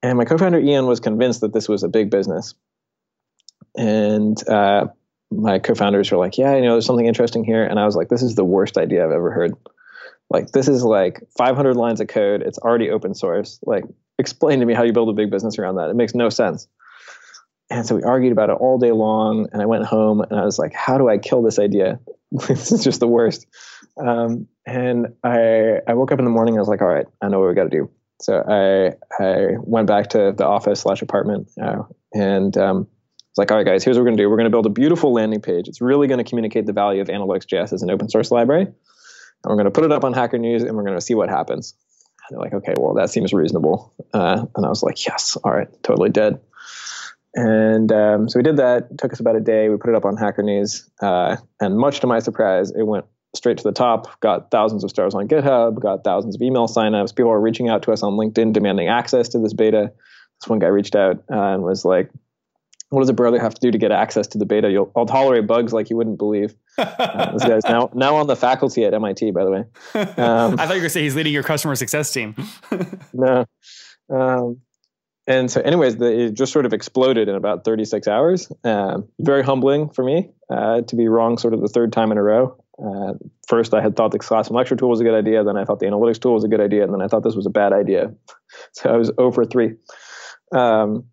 And 0.04 0.18
my 0.18 0.26
co-founder 0.26 0.60
Ian 0.60 0.88
was 0.88 1.00
convinced 1.00 1.42
that 1.42 1.54
this 1.54 1.70
was 1.70 1.84
a 1.84 1.90
big 1.90 2.10
business. 2.10 2.56
And 3.76 4.48
uh, 4.48 4.88
my 5.30 5.60
co-founders 5.60 6.12
were 6.12 6.18
like, 6.18 6.38
"Yeah, 6.38 6.56
you 6.56 6.64
know, 6.64 6.74
there's 6.74 6.86
something 6.86 7.06
interesting 7.06 7.44
here." 7.44 7.64
And 7.64 7.80
I 7.80 7.86
was 7.86 7.96
like, 7.96 8.10
"This 8.10 8.22
is 8.22 8.36
the 8.36 8.44
worst 8.44 8.78
idea 8.78 9.06
I've 9.06 9.12
ever 9.12 9.32
heard. 9.32 9.54
Like, 10.30 10.52
this 10.52 10.68
is 10.68 10.84
like 10.84 11.22
500 11.38 11.76
lines 11.76 12.02
of 12.02 12.08
code. 12.08 12.42
It's 12.42 12.58
already 12.58 12.90
open 12.90 13.14
source. 13.14 13.60
Like, 13.66 13.84
explain 14.18 14.60
to 14.60 14.66
me 14.66 14.74
how 14.74 14.84
you 14.84 14.94
build 14.94 15.10
a 15.10 15.14
big 15.14 15.30
business 15.30 15.60
around 15.60 15.76
that. 15.76 15.90
It 15.90 15.96
makes 15.96 16.16
no 16.16 16.30
sense." 16.30 16.68
And 17.70 17.86
so 17.86 17.96
we 17.96 18.04
argued 18.04 18.34
about 18.34 18.50
it 18.50 18.58
all 18.60 18.78
day 18.78 18.92
long. 18.92 19.48
And 19.54 19.62
I 19.62 19.66
went 19.66 19.86
home 19.86 20.22
and 20.22 20.38
I 20.38 20.44
was 20.44 20.60
like, 20.60 20.74
"How 20.74 20.98
do 20.98 21.08
I 21.08 21.18
kill 21.18 21.42
this 21.42 21.60
idea? 21.60 22.00
this 22.32 22.72
is 22.72 22.84
just 22.84 23.00
the 23.00 23.08
worst." 23.08 23.48
Um, 23.98 24.48
and 24.66 25.14
I 25.24 25.80
I 25.88 25.94
woke 25.94 26.12
up 26.12 26.20
in 26.20 26.26
the 26.26 26.32
morning. 26.32 26.56
And 26.56 26.60
I 26.60 26.62
was 26.62 26.70
like, 26.70 26.82
"All 26.82 26.88
right, 26.88 27.08
I 27.22 27.30
know 27.30 27.40
what 27.40 27.48
we 27.48 27.56
got 27.56 27.64
to 27.64 27.70
do." 27.70 27.90
So 28.22 28.44
I 28.48 29.24
I 29.24 29.58
went 29.60 29.88
back 29.88 30.10
to 30.10 30.34
the 30.36 30.46
office 30.46 30.82
slash 30.82 31.02
apartment 31.02 31.50
uh, 31.62 31.84
and 32.14 32.56
um, 32.58 32.88
it's 33.32 33.38
like, 33.38 33.50
all 33.50 33.58
right, 33.58 33.66
guys, 33.66 33.84
here's 33.84 33.96
what 33.96 34.02
we're 34.02 34.08
going 34.08 34.18
to 34.18 34.24
do. 34.24 34.30
We're 34.30 34.36
going 34.36 34.46
to 34.46 34.52
build 34.52 34.66
a 34.66 34.70
beautiful 34.70 35.14
landing 35.14 35.40
page. 35.40 35.70
It's 35.70 35.80
really 35.80 36.08
going 36.08 36.18
to 36.18 36.30
communicate 36.30 36.66
the 36.66 36.74
value 36.74 37.02
of 37.02 37.08
Analytics.js 37.08 37.72
as 37.72 37.82
an 37.82 37.90
open 37.90 38.10
source 38.10 38.30
library. 38.30 38.64
And 38.64 38.76
we're 39.46 39.56
going 39.56 39.66
to 39.66 39.72
put 39.72 39.86
it 39.86 39.92
up 39.94 40.04
on 40.04 40.12
Hacker 40.12 40.38
News 40.38 40.64
and 40.64 40.76
we're 40.76 40.84
going 40.84 40.98
to 40.98 41.02
see 41.02 41.16
what 41.16 41.30
happens. 41.30 41.74
And 42.28 42.36
they're 42.36 42.44
like, 42.44 42.54
okay, 42.54 42.74
well, 42.78 42.94
that 42.96 43.10
seems 43.10 43.32
reasonable. 43.32 43.94
Uh, 44.14 44.46
and 44.54 44.66
I 44.66 44.70
was 44.70 44.84
like, 44.84 45.06
yes, 45.06 45.38
all 45.38 45.52
right, 45.52 45.70
totally 45.82 46.10
dead. 46.10 46.42
And 47.34 47.90
um, 47.94 48.28
so 48.28 48.38
we 48.38 48.44
did 48.44 48.58
that. 48.58 48.90
It 48.92 48.98
took 48.98 49.14
us 49.14 49.22
about 49.22 49.38
a 49.38 49.40
day. 49.40 49.70
We 49.70 49.78
put 49.78 49.92
it 49.92 49.96
up 49.96 50.04
on 50.04 50.18
Hacker 50.18 50.44
News. 50.44 50.90
Uh, 51.02 51.38
and 51.62 51.78
much 51.78 52.02
to 52.02 52.08
my 52.08 52.20
surprise, 52.20 52.72
it 52.72 52.84
went 52.84 53.06
straight 53.34 53.58
to 53.58 53.64
the 53.64 53.72
top, 53.72 54.20
got 54.20 54.52
thousands 54.52 54.84
of 54.84 54.90
stars 54.90 55.16
on 55.16 55.28
GitHub, 55.28 55.80
got 55.80 56.04
thousands 56.04 56.36
of 56.36 56.42
email 56.42 56.68
signups. 56.68 57.16
People 57.16 57.32
are 57.32 57.40
reaching 57.40 57.70
out 57.70 57.84
to 57.84 57.92
us 57.92 58.04
on 58.04 58.14
LinkedIn 58.14 58.54
demanding 58.54 58.88
access 58.88 59.30
to 59.30 59.40
this 59.40 59.54
beta. 59.54 59.92
This 60.42 60.50
one 60.50 60.60
guy 60.60 60.68
reached 60.68 60.96
out 60.96 61.24
uh, 61.32 61.54
and 61.54 61.64
was 61.64 61.86
like, 61.86 62.12
what 62.92 63.00
does 63.00 63.10
a 63.10 63.14
brother 63.14 63.40
have 63.40 63.54
to 63.54 63.62
do 63.62 63.72
to 63.72 63.78
get 63.78 63.92
access 63.92 64.28
to 64.28 64.38
the 64.38 64.46
beta? 64.46 64.70
You'll, 64.70 64.92
I'll 64.98 65.06
tolerate 65.06 65.48
bugs 65.48 65.72
like 65.72 65.90
you 65.90 65.96
wouldn't 65.96 66.18
believe. 66.18 66.56
Uh, 66.78 67.34
this 67.34 67.44
guy's 67.44 67.64
now 67.66 67.92
now 67.94 68.16
on 68.16 68.28
the 68.28 68.36
faculty 68.36 68.86
at 68.86 68.94
MIT, 68.94 69.32
by 69.32 69.44
the 69.44 69.52
way. 69.52 69.66
Um, 69.94 70.04
I 70.04 70.08
thought 70.08 70.18
you 70.18 70.58
were 70.58 70.68
going 70.68 70.82
to 70.84 70.90
say 70.90 71.04
he's 71.04 71.16
leading 71.16 71.34
your 71.34 71.44
customer 71.44 71.76
success 71.76 72.12
team. 72.12 72.34
no. 73.14 73.46
Um, 74.10 74.62
and 75.28 75.52
so, 75.52 75.62
anyways, 75.62 75.98
the, 75.98 76.28
it 76.28 76.34
just 76.34 76.54
sort 76.54 76.66
of 76.66 76.74
exploded 76.74 77.28
in 77.28 77.36
about 77.36 77.66
36 77.66 78.08
hours. 78.08 78.52
Uh, 78.64 79.00
very 79.20 79.44
humbling 79.44 79.90
for 79.90 80.04
me 80.04 80.32
uh, 80.50 80.82
to 80.82 80.96
be 80.96 81.08
wrong 81.08 81.38
sort 81.38 81.54
of 81.54 81.62
the 81.62 81.68
third 81.68 81.94
time 81.94 82.12
in 82.12 82.18
a 82.18 82.24
row. 82.24 82.61
Uh, 82.84 83.14
first, 83.48 83.74
I 83.74 83.82
had 83.82 83.96
thought 83.96 84.12
the 84.12 84.20
classroom 84.20 84.58
lecture 84.58 84.76
tool 84.76 84.90
was 84.90 85.02
a 85.02 85.04
good 85.04 85.14
idea. 85.14 85.44
Then 85.44 85.58
I 85.58 85.66
thought 85.66 85.80
the 85.80 85.86
analytics 85.86 86.20
tool 86.20 86.34
was 86.34 86.44
a 86.44 86.48
good 86.48 86.62
idea. 86.62 86.84
And 86.84 86.94
then 86.94 87.02
I 87.02 87.08
thought 87.08 87.24
this 87.24 87.36
was 87.36 87.46
a 87.46 87.52
bad 87.52 87.74
idea. 87.74 88.14
So 88.74 88.90
I 88.90 88.98
was 88.98 89.10
over 89.18 89.46
three. 89.46 89.76
Um, 90.54 91.06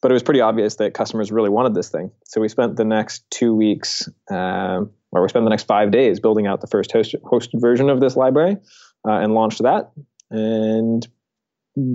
but 0.00 0.12
it 0.12 0.14
was 0.14 0.22
pretty 0.22 0.40
obvious 0.40 0.76
that 0.76 0.94
customers 0.94 1.32
really 1.32 1.48
wanted 1.48 1.74
this 1.74 1.88
thing. 1.88 2.12
So 2.24 2.40
we 2.40 2.48
spent 2.48 2.76
the 2.76 2.84
next 2.84 3.28
two 3.28 3.56
weeks, 3.56 4.08
um, 4.30 4.92
or 5.10 5.22
we 5.22 5.28
spent 5.28 5.44
the 5.44 5.50
next 5.50 5.64
five 5.64 5.90
days 5.90 6.20
building 6.20 6.46
out 6.46 6.60
the 6.60 6.68
first 6.68 6.92
host, 6.92 7.16
hosted 7.24 7.60
version 7.60 7.90
of 7.90 7.98
this 7.98 8.14
library 8.14 8.58
uh, 9.04 9.18
and 9.18 9.34
launched 9.34 9.64
that. 9.64 9.90
And 10.30 11.06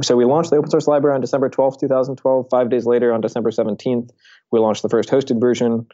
so 0.04 0.16
we 0.16 0.25
launched 0.25 0.50
the 0.50 0.58
open 0.58 0.70
source 0.70 0.88
library 0.88 1.16
on 1.16 1.22
December 1.22 1.50
12th, 1.50 1.80
2012. 1.80 2.48
Five 2.51 2.70
days 2.70 2.86
later, 2.86 3.13
on 3.13 3.22
December 3.22 3.50
17th, 3.50 4.10
we 4.51 4.60
launched 4.60 4.82
the 4.82 4.90
first 4.90 5.10
hosted 5.10 5.40
version. 5.40 5.88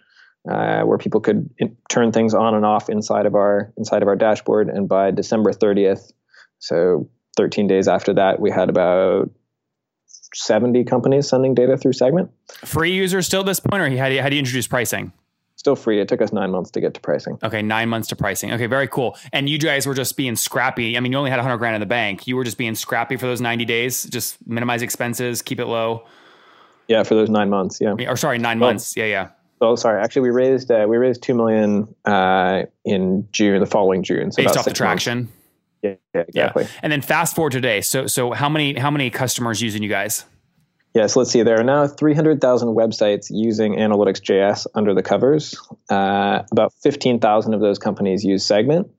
Uh, 0.49 0.83
where 0.83 0.97
people 0.97 1.19
could 1.19 1.49
in- 1.57 1.75
turn 1.89 2.11
things 2.11 2.33
on 2.33 2.55
and 2.55 2.65
off 2.65 2.89
inside 2.89 3.25
of 3.25 3.35
our 3.35 3.73
inside 3.75 4.01
of 4.01 4.07
our 4.07 4.15
dashboard. 4.15 4.69
And 4.69 4.87
by 4.87 5.11
December 5.11 5.51
30th, 5.51 6.13
so 6.59 7.09
13 7.35 7.67
days 7.67 7.87
after 7.87 8.13
that, 8.13 8.39
we 8.39 8.49
had 8.49 8.69
about 8.69 9.29
70 10.33 10.83
companies 10.85 11.27
sending 11.27 11.53
data 11.53 11.77
through 11.77 11.93
Segment. 11.93 12.31
Free 12.65 12.91
users 12.91 13.25
still 13.25 13.41
at 13.41 13.45
this 13.45 13.59
point, 13.59 13.81
or 13.81 13.89
how 13.97 14.09
do 14.09 14.15
you, 14.15 14.21
how 14.21 14.29
do 14.29 14.35
you 14.35 14.39
introduce 14.39 14.67
pricing? 14.67 15.11
Still 15.55 15.75
free. 15.75 15.99
It 15.99 16.07
took 16.07 16.21
us 16.21 16.31
nine 16.31 16.51
months 16.51 16.69
to 16.71 16.81
get 16.81 16.93
to 16.93 17.01
pricing. 17.01 17.39
Okay, 17.43 17.63
nine 17.63 17.89
months 17.89 18.07
to 18.09 18.15
pricing. 18.15 18.53
Okay, 18.53 18.67
very 18.67 18.87
cool. 18.87 19.17
And 19.33 19.49
you 19.49 19.57
guys 19.57 19.87
were 19.87 19.95
just 19.95 20.15
being 20.15 20.35
scrappy. 20.35 20.95
I 20.95 20.99
mean, 20.99 21.11
you 21.11 21.17
only 21.17 21.31
had 21.31 21.37
100 21.37 21.57
grand 21.57 21.75
in 21.75 21.79
the 21.79 21.87
bank. 21.87 22.27
You 22.27 22.35
were 22.35 22.43
just 22.43 22.59
being 22.59 22.75
scrappy 22.75 23.17
for 23.17 23.25
those 23.25 23.41
90 23.41 23.65
days, 23.65 24.03
just 24.03 24.37
minimize 24.47 24.83
expenses, 24.83 25.41
keep 25.41 25.59
it 25.59 25.65
low. 25.65 26.05
Yeah, 26.87 27.03
for 27.03 27.15
those 27.15 27.29
nine 27.29 27.49
months. 27.49 27.81
Yeah. 27.81 27.95
Or 28.07 28.15
sorry, 28.15 28.37
nine 28.37 28.59
well, 28.59 28.69
months. 28.69 28.95
Yeah, 28.95 29.05
yeah. 29.05 29.29
Oh, 29.59 29.75
sorry. 29.75 30.01
Actually, 30.01 30.23
we 30.23 30.29
raised 30.29 30.69
uh, 30.71 30.85
we 30.87 30.97
raised 30.97 31.23
two 31.23 31.33
million 31.33 31.93
uh, 32.05 32.63
in 32.85 33.27
June, 33.31 33.59
the 33.59 33.65
following 33.65 34.03
June. 34.03 34.31
So 34.31 34.43
Based 34.43 34.57
off 34.57 34.65
the 34.65 34.73
traction. 34.73 35.29
Yeah, 35.81 35.95
yeah, 36.13 36.21
exactly. 36.27 36.63
Yeah. 36.63 36.69
And 36.81 36.91
then 36.91 37.01
fast 37.01 37.35
forward 37.35 37.51
today. 37.51 37.81
So, 37.81 38.07
so 38.07 38.31
how 38.31 38.49
many 38.49 38.77
how 38.77 38.91
many 38.91 39.09
customers 39.09 39.61
using 39.61 39.83
you 39.83 39.89
guys? 39.89 40.25
Yes, 40.93 41.15
let's 41.15 41.29
see. 41.29 41.43
There 41.43 41.59
are 41.59 41.63
now 41.63 41.85
300,000 41.85 42.69
websites 42.69 43.27
using 43.29 43.75
Analytics.js 43.75 44.65
under 44.73 44.95
the 44.95 45.03
covers. 45.03 45.55
Uh, 45.91 46.41
about 46.51 46.73
15,000 46.81 47.53
of 47.53 47.61
those 47.61 47.77
companies 47.77 48.23
use 48.23 48.43
Segment. 48.43 48.89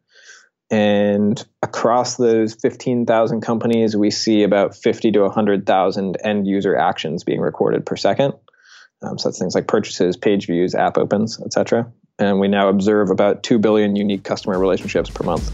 And 0.70 1.44
across 1.62 2.16
those 2.16 2.54
15,000 2.54 3.40
companies, 3.40 3.96
we 3.96 4.10
see 4.12 4.44
about 4.44 4.76
50 4.76 5.12
to 5.12 5.20
100,000 5.22 6.16
end 6.22 6.46
user 6.46 6.76
actions 6.76 7.24
being 7.24 7.40
recorded 7.40 7.84
per 7.84 7.96
second. 7.96 8.34
Um, 9.02 9.18
so 9.18 9.28
that's 9.28 9.38
things 9.38 9.54
like 9.54 9.68
purchases, 9.68 10.16
page 10.16 10.46
views, 10.46 10.74
app 10.74 10.98
opens, 10.98 11.40
etc. 11.40 11.90
And 12.18 12.40
we 12.40 12.48
now 12.48 12.68
observe 12.68 13.10
about 13.10 13.42
2 13.42 13.58
billion 13.58 13.94
unique 13.94 14.24
customer 14.24 14.58
relationships 14.58 15.08
per 15.08 15.24
month. 15.24 15.52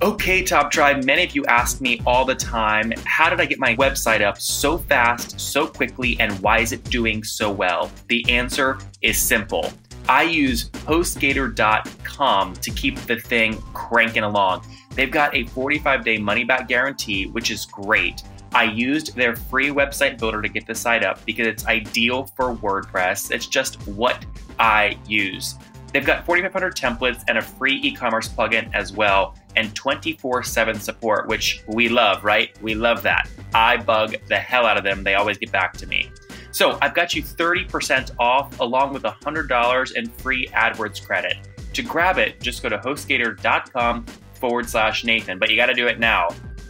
Okay, 0.00 0.44
Top 0.44 0.70
Tribe, 0.70 1.02
many 1.02 1.24
of 1.24 1.34
you 1.34 1.44
ask 1.46 1.80
me 1.80 2.00
all 2.06 2.24
the 2.24 2.36
time 2.36 2.92
how 3.04 3.28
did 3.28 3.40
I 3.40 3.46
get 3.46 3.58
my 3.58 3.74
website 3.74 4.22
up 4.22 4.40
so 4.40 4.78
fast, 4.78 5.40
so 5.40 5.66
quickly, 5.66 6.16
and 6.20 6.38
why 6.38 6.60
is 6.60 6.70
it 6.70 6.84
doing 6.84 7.24
so 7.24 7.50
well? 7.50 7.90
The 8.06 8.24
answer 8.30 8.78
is 9.02 9.18
simple. 9.18 9.72
I 10.08 10.22
use 10.22 10.70
HostGator.com 10.70 12.54
to 12.54 12.70
keep 12.70 12.96
the 13.00 13.16
thing 13.18 13.60
cranking 13.74 14.22
along. 14.22 14.64
They've 14.94 15.10
got 15.10 15.34
a 15.34 15.44
45 15.46 16.04
day 16.04 16.18
money 16.18 16.44
back 16.44 16.68
guarantee, 16.68 17.26
which 17.26 17.50
is 17.50 17.66
great. 17.66 18.22
I 18.52 18.64
used 18.64 19.14
their 19.14 19.36
free 19.36 19.68
website 19.68 20.18
builder 20.18 20.42
to 20.42 20.48
get 20.48 20.66
the 20.66 20.74
site 20.74 21.04
up 21.04 21.24
because 21.24 21.46
it's 21.46 21.66
ideal 21.66 22.26
for 22.36 22.54
WordPress. 22.54 23.30
It's 23.30 23.46
just 23.46 23.86
what 23.88 24.24
I 24.58 24.98
use. 25.06 25.56
They've 25.92 26.04
got 26.04 26.26
4,500 26.26 26.76
templates 26.76 27.24
and 27.28 27.38
a 27.38 27.42
free 27.42 27.80
e 27.82 27.94
commerce 27.94 28.28
plugin 28.28 28.72
as 28.74 28.92
well, 28.92 29.36
and 29.56 29.74
24 29.74 30.42
7 30.42 30.78
support, 30.78 31.28
which 31.28 31.62
we 31.66 31.88
love, 31.88 32.24
right? 32.24 32.60
We 32.62 32.74
love 32.74 33.02
that. 33.02 33.28
I 33.54 33.78
bug 33.78 34.16
the 34.28 34.36
hell 34.36 34.66
out 34.66 34.76
of 34.76 34.84
them. 34.84 35.02
They 35.02 35.14
always 35.14 35.38
get 35.38 35.50
back 35.50 35.72
to 35.78 35.86
me. 35.86 36.10
So 36.50 36.78
I've 36.82 36.94
got 36.94 37.14
you 37.14 37.22
30% 37.22 38.10
off 38.18 38.58
along 38.60 38.92
with 38.92 39.02
$100 39.02 39.92
in 39.92 40.08
free 40.10 40.48
AdWords 40.48 41.04
credit. 41.04 41.36
To 41.74 41.82
grab 41.82 42.18
it, 42.18 42.40
just 42.40 42.62
go 42.62 42.68
to 42.68 42.78
hostgator.com 42.78 44.06
forward 44.34 44.68
slash 44.68 45.04
Nathan, 45.04 45.38
but 45.38 45.50
you 45.50 45.56
got 45.56 45.66
to 45.66 45.74
do 45.74 45.86
it 45.86 45.98
now. 45.98 46.28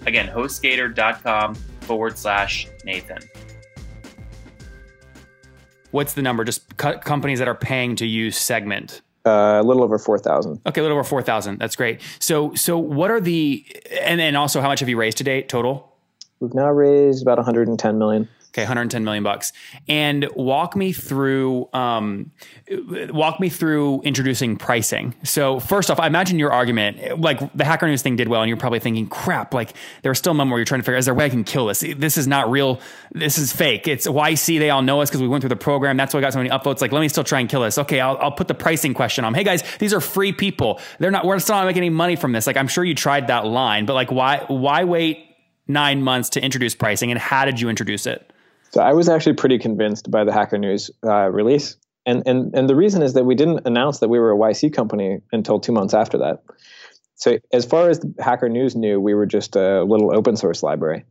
Again, 0.09 0.27
hostgator.com 0.27 1.55
forward 1.83 2.17
slash 2.17 2.67
Nathan. 2.83 3.19
What's 5.91 6.15
the 6.15 6.23
number? 6.23 6.45
Just 6.45 6.79
co- 6.79 6.99
companies 6.99 7.39
that 7.41 7.47
are 7.47 7.55
paying 7.55 7.95
to 7.97 8.07
use 8.07 8.39
Segment. 8.39 9.03
Uh, 9.27 9.61
a 9.61 9.63
little 9.63 9.83
over 9.83 9.99
4,000. 9.99 10.63
Okay, 10.67 10.81
a 10.81 10.83
little 10.83 10.97
over 10.97 11.07
4,000. 11.07 11.59
That's 11.59 11.77
great. 11.77 12.01
So, 12.21 12.55
so 12.55 12.79
what 12.79 13.11
are 13.11 13.21
the, 13.21 13.67
and 14.01 14.19
then 14.19 14.35
also 14.35 14.63
how 14.63 14.69
much 14.69 14.81
have 14.81 14.89
you 14.89 14.97
raised 14.97 15.19
to 15.19 15.25
date 15.25 15.51
total? 15.51 15.95
We've 16.41 16.55
now 16.55 16.71
raised 16.71 17.21
about 17.21 17.37
110 17.37 17.99
million. 17.99 18.29
Okay, 18.59 18.65
110 18.65 19.05
million 19.05 19.23
bucks. 19.23 19.53
And 19.87 20.29
walk 20.35 20.75
me 20.75 20.93
through 20.93 21.69
um, 21.73 22.33
walk 23.11 23.39
me 23.39 23.49
through 23.51 24.03
introducing 24.03 24.57
pricing. 24.57 25.15
So 25.23 25.61
first 25.61 25.93
off, 25.93 26.01
I 26.01 26.09
imagine 26.09 26.41
your 26.41 26.53
argument, 26.53 27.21
like 27.21 27.39
the 27.55 27.65
Hacker 27.65 27.87
News 27.87 28.03
thing 28.03 28.17
did 28.17 28.27
well, 28.27 28.43
and 28.43 28.49
you're 28.49 28.57
probably 28.57 28.81
thinking, 28.81 29.07
crap, 29.07 29.55
like 29.55 29.75
there's 30.03 30.19
still 30.19 30.33
a 30.33 30.45
where 30.45 30.59
you're 30.59 30.65
trying 30.65 30.81
to 30.81 30.85
figure, 30.85 30.97
out, 30.97 30.99
is 30.99 31.05
there 31.05 31.15
a 31.15 31.17
way 31.17 31.27
I 31.27 31.29
can 31.29 31.45
kill 31.45 31.67
this? 31.67 31.85
This 31.97 32.19
is 32.19 32.27
not 32.27 32.51
real. 32.51 32.81
This 33.13 33.39
is 33.39 33.53
fake. 33.53 33.87
It's 33.87 34.09
YC. 34.09 34.59
They 34.59 34.71
all 34.71 34.83
know 34.83 35.01
us 35.03 35.09
because 35.09 35.23
we 35.23 35.29
went 35.29 35.43
through 35.43 35.51
the 35.51 35.57
program. 35.57 35.97
That's 35.97 36.13
why 36.13 36.19
I 36.19 36.21
got 36.23 36.33
so 36.33 36.41
many 36.41 36.51
upvotes. 36.51 36.81
Like, 36.81 36.91
let 36.91 37.01
me 37.01 37.09
still 37.09 37.23
try 37.23 37.39
and 37.39 37.49
kill 37.49 37.63
this. 37.63 37.79
Okay, 37.79 38.01
I'll, 38.01 38.19
I'll 38.19 38.33
put 38.33 38.49
the 38.49 38.55
pricing 38.55 38.93
question 38.93 39.25
on. 39.25 39.35
Hey 39.35 39.45
guys, 39.45 39.63
these 39.79 39.95
are 39.95 40.01
free 40.01 40.33
people. 40.33 40.81
They're 40.99 41.13
not. 41.13 41.25
We're 41.25 41.39
still 41.39 41.55
not 41.55 41.67
making 41.67 41.85
any 41.85 41.91
money 41.91 42.17
from 42.17 42.33
this. 42.33 42.49
Like, 42.49 42.57
I'm 42.57 42.67
sure 42.67 42.83
you 42.83 42.97
tried 42.97 43.29
that 43.29 43.47
line, 43.47 43.87
but 43.87 43.95
like, 43.95 44.11
why 44.11 44.45
why 44.49 44.83
wait 44.83 45.27
nine 45.69 46.03
months 46.03 46.31
to 46.31 46.43
introduce 46.43 46.75
pricing, 46.75 47.13
and 47.13 47.21
how 47.21 47.45
did 47.45 47.61
you 47.61 47.69
introduce 47.69 48.05
it? 48.05 48.33
So 48.71 48.83
I 48.83 48.93
was 48.93 49.09
actually 49.09 49.35
pretty 49.35 49.59
convinced 49.59 50.11
by 50.11 50.25
the 50.25 50.33
Hacker 50.33 50.59
News 50.59 50.91
uh, 51.05 51.31
release, 51.31 51.77
and 52.05 52.23
and 52.27 52.55
and 52.55 52.69
the 52.69 52.77
reason 52.77 53.03
is 53.03 53.15
that 53.15 53.25
we 53.25 53.35
didn't 53.35 53.67
announce 53.67 54.01
that 54.01 54.09
we 54.09 54.19
were 54.19 54.33
a 54.33 54.37
YC 54.37 54.73
company 54.75 55.21
until 55.33 55.61
two 55.61 55.73
months 55.73 55.95
after 55.95 56.19
that. 56.19 56.43
So 57.17 57.39
as 57.53 57.65
far 57.65 57.91
as 57.91 58.01
Hacker 58.21 58.49
News 58.49 58.77
knew, 58.77 59.01
we 59.01 59.15
were 59.15 59.27
just 59.27 59.57
a 59.57 59.83
little 59.83 60.15
open 60.15 60.37
source 60.37 60.63
library. 60.63 61.05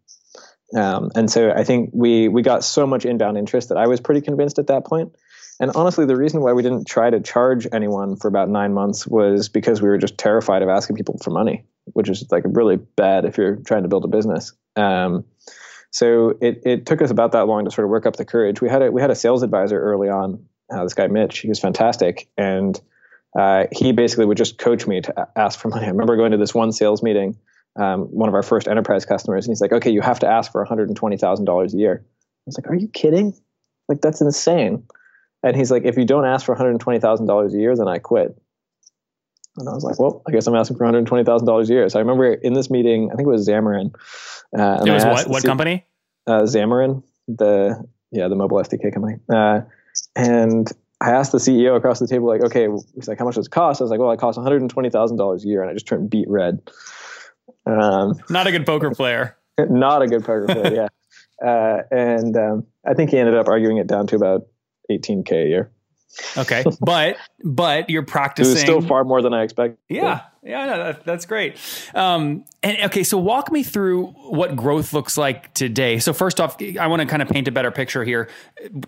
Um, 0.76 1.12
and 1.16 1.30
so 1.30 1.52
I 1.52 1.64
think 1.64 1.92
we 1.94 2.28
we 2.28 2.42
got 2.42 2.64
so 2.64 2.86
much 2.86 3.06
inbound 3.06 3.38
interest 3.38 3.70
that 3.70 3.78
I 3.78 3.88
was 3.88 4.00
pretty 4.00 4.22
convinced 4.22 4.60
at 4.60 4.68
that 4.68 4.86
point. 4.86 5.14
And 5.60 5.72
honestly, 5.72 6.06
the 6.06 6.16
reason 6.16 6.42
why 6.42 6.54
we 6.54 6.62
didn't 6.62 6.86
try 6.86 7.10
to 7.10 7.20
charge 7.20 7.68
anyone 7.72 8.16
for 8.16 8.28
about 8.28 8.48
nine 8.48 8.74
months 8.74 9.08
was 9.08 9.50
because 9.50 9.82
we 9.82 9.90
were 9.90 9.98
just 9.98 10.18
terrified 10.18 10.62
of 10.62 10.70
asking 10.70 10.98
people 10.98 11.18
for 11.24 11.32
money, 11.32 11.66
which 11.94 12.10
is 12.10 12.24
like 12.32 12.44
really 12.46 12.76
bad 12.76 13.26
if 13.26 13.38
you're 13.38 13.56
trying 13.56 13.84
to 13.84 13.90
build 13.90 14.06
a 14.06 14.08
business. 14.08 14.54
Um, 14.76 15.26
so 15.98 16.38
it, 16.42 16.62
it 16.64 16.86
took 16.86 17.02
us 17.02 17.10
about 17.10 17.32
that 17.32 17.48
long 17.48 17.66
to 17.66 17.72
sort 17.72 17.86
of 17.86 17.90
work 17.90 18.06
up 18.06 18.18
the 18.18 18.24
courage. 18.24 18.62
We 18.62 18.70
had 18.70 18.84
a 18.84 18.92
we 18.92 19.02
had 19.02 19.10
a 19.10 19.16
sales 19.16 19.42
advisor 19.42 19.82
early 19.82 20.10
on. 20.10 20.46
Uh, 20.72 20.84
this 20.84 20.94
guy 20.94 21.08
Mitch, 21.08 21.40
he 21.40 21.50
was 21.50 21.60
fantastic, 21.60 22.30
and 22.38 22.80
uh, 23.36 23.66
he 23.72 23.94
basically 23.94 24.26
would 24.26 24.38
just 24.38 24.60
coach 24.60 24.86
me 24.86 25.02
to 25.02 25.28
ask 25.36 25.58
for 25.60 25.70
money. 25.70 25.86
I 25.88 25.90
remember 25.90 26.16
going 26.16 26.34
to 26.34 26.38
this 26.38 26.54
one 26.54 26.72
sales 26.72 27.02
meeting, 27.02 27.36
um, 27.78 28.02
one 28.02 28.30
of 28.30 28.36
our 28.36 28.44
first 28.44 28.68
enterprise 28.68 29.06
customers, 29.06 29.48
and 29.48 29.52
he's 29.52 29.60
like, 29.60 29.72
"Okay, 29.72 29.90
you 29.90 30.02
have 30.02 30.20
to 30.20 30.28
ask 30.28 30.52
for 30.52 30.62
one 30.62 30.68
hundred 30.68 30.90
and 30.90 30.96
twenty 30.96 31.18
thousand 31.18 31.46
dollars 31.46 31.74
a 31.74 31.78
year." 31.78 32.06
I 32.06 32.44
was 32.46 32.60
like, 32.60 32.70
"Are 32.70 32.76
you 32.76 32.90
kidding? 32.90 33.34
Like 33.90 34.02
that's 34.02 34.22
insane." 34.22 34.84
And 35.42 35.56
he's 35.56 35.72
like, 35.72 35.84
"If 35.84 35.98
you 35.98 36.06
don't 36.06 36.26
ask 36.26 36.46
for 36.46 36.54
one 36.54 36.62
hundred 36.62 36.80
twenty 36.80 37.00
thousand 37.00 37.26
dollars 37.26 37.56
a 37.56 37.58
year, 37.58 37.76
then 37.76 37.88
I 37.88 37.98
quit." 37.98 38.40
And 39.58 39.68
I 39.68 39.74
was 39.74 39.84
like, 39.84 40.00
well, 40.00 40.22
I 40.28 40.32
guess 40.32 40.48
I'm 40.48 40.56
asking 40.56 40.78
for 40.78 40.86
$120,000 40.86 41.64
a 41.64 41.68
year. 41.68 41.90
So 41.90 42.00
I 42.00 42.02
remember 42.02 42.34
in 42.34 42.54
this 42.54 42.70
meeting, 42.70 43.10
I 43.12 43.16
think 43.16 43.28
it 43.28 43.32
was 43.32 43.48
Xamarin. 43.48 43.94
Uh, 44.58 44.84
it 44.86 44.92
was 44.92 45.06
what? 45.06 45.30
What 45.30 45.44
company? 45.44 45.86
Uh, 46.26 46.42
Xamarin, 46.42 47.04
the 47.28 47.84
yeah, 48.12 48.28
the 48.28 48.36
mobile 48.36 48.58
SDK 48.58 48.94
company. 48.94 49.16
Uh, 49.34 49.62
and 50.16 50.72
I 51.02 51.12
asked 51.12 51.32
the 51.32 51.38
CEO 51.38 51.76
across 51.76 52.00
the 52.00 52.08
table, 52.08 52.28
like, 52.28 52.42
okay, 52.42 52.68
he's 52.96 53.08
like, 53.08 53.20
how 53.20 53.26
much 53.26 53.36
does 53.36 53.48
it 53.48 53.52
cost? 53.52 53.82
I 53.82 53.84
was 53.84 53.92
like, 53.92 54.00
well, 54.00 54.12
it 54.12 54.20
costs 54.20 54.40
$120,000 54.40 55.44
a 55.44 55.48
year. 55.48 55.62
And 55.62 55.70
I 55.70 55.74
just 55.74 55.88
turned 55.88 56.10
beet 56.10 56.28
red. 56.30 56.60
Um, 57.66 58.20
not 58.30 58.48
a 58.48 58.52
good 58.52 58.66
poker 58.66 58.92
player. 58.92 59.38
not 59.60 60.02
a 60.02 60.08
good 60.08 60.24
poker 60.24 60.46
player, 60.46 60.74
yeah. 60.74 60.88
Uh, 61.40 61.84
and 61.92 62.36
um, 62.36 62.66
I 62.84 62.96
think 62.96 63.12
he 63.12 63.18
ended 63.20 63.36
up 63.36 63.48
arguing 63.48 63.78
it 63.78 63.86
down 63.86 64.08
to 64.08 64.16
about 64.16 64.48
18K 64.90 65.32
a 65.32 65.48
year. 65.48 65.72
Okay, 66.38 66.64
but 66.82 67.18
but 67.44 67.90
you're 67.90 68.04
practicing. 68.04 68.52
It 68.52 68.56
was 68.56 68.62
still 68.62 68.82
far 68.82 69.04
more 69.04 69.22
than 69.22 69.34
I 69.34 69.44
expected. 69.44 69.78
Yeah, 69.90 70.22
yeah, 70.44 70.66
no, 70.66 70.78
that, 70.78 71.04
that's 71.04 71.26
great. 71.26 71.58
Um, 71.94 72.46
and 72.64 72.78
okay, 72.86 73.04
so 73.04 73.18
walk 73.18 73.52
me 73.52 73.64
through 73.64 74.08
what 74.08 74.56
growth 74.56 74.94
looks 74.94 75.18
like 75.18 75.54
today. 75.54 76.00
So 76.00 76.14
first 76.14 76.40
off, 76.40 76.58
I 76.80 76.88
want 76.88 77.02
to 77.02 77.08
kind 77.08 77.22
of 77.22 77.30
paint 77.30 77.48
a 77.48 77.52
better 77.52 77.72
picture 77.72 78.04
here. 78.04 78.30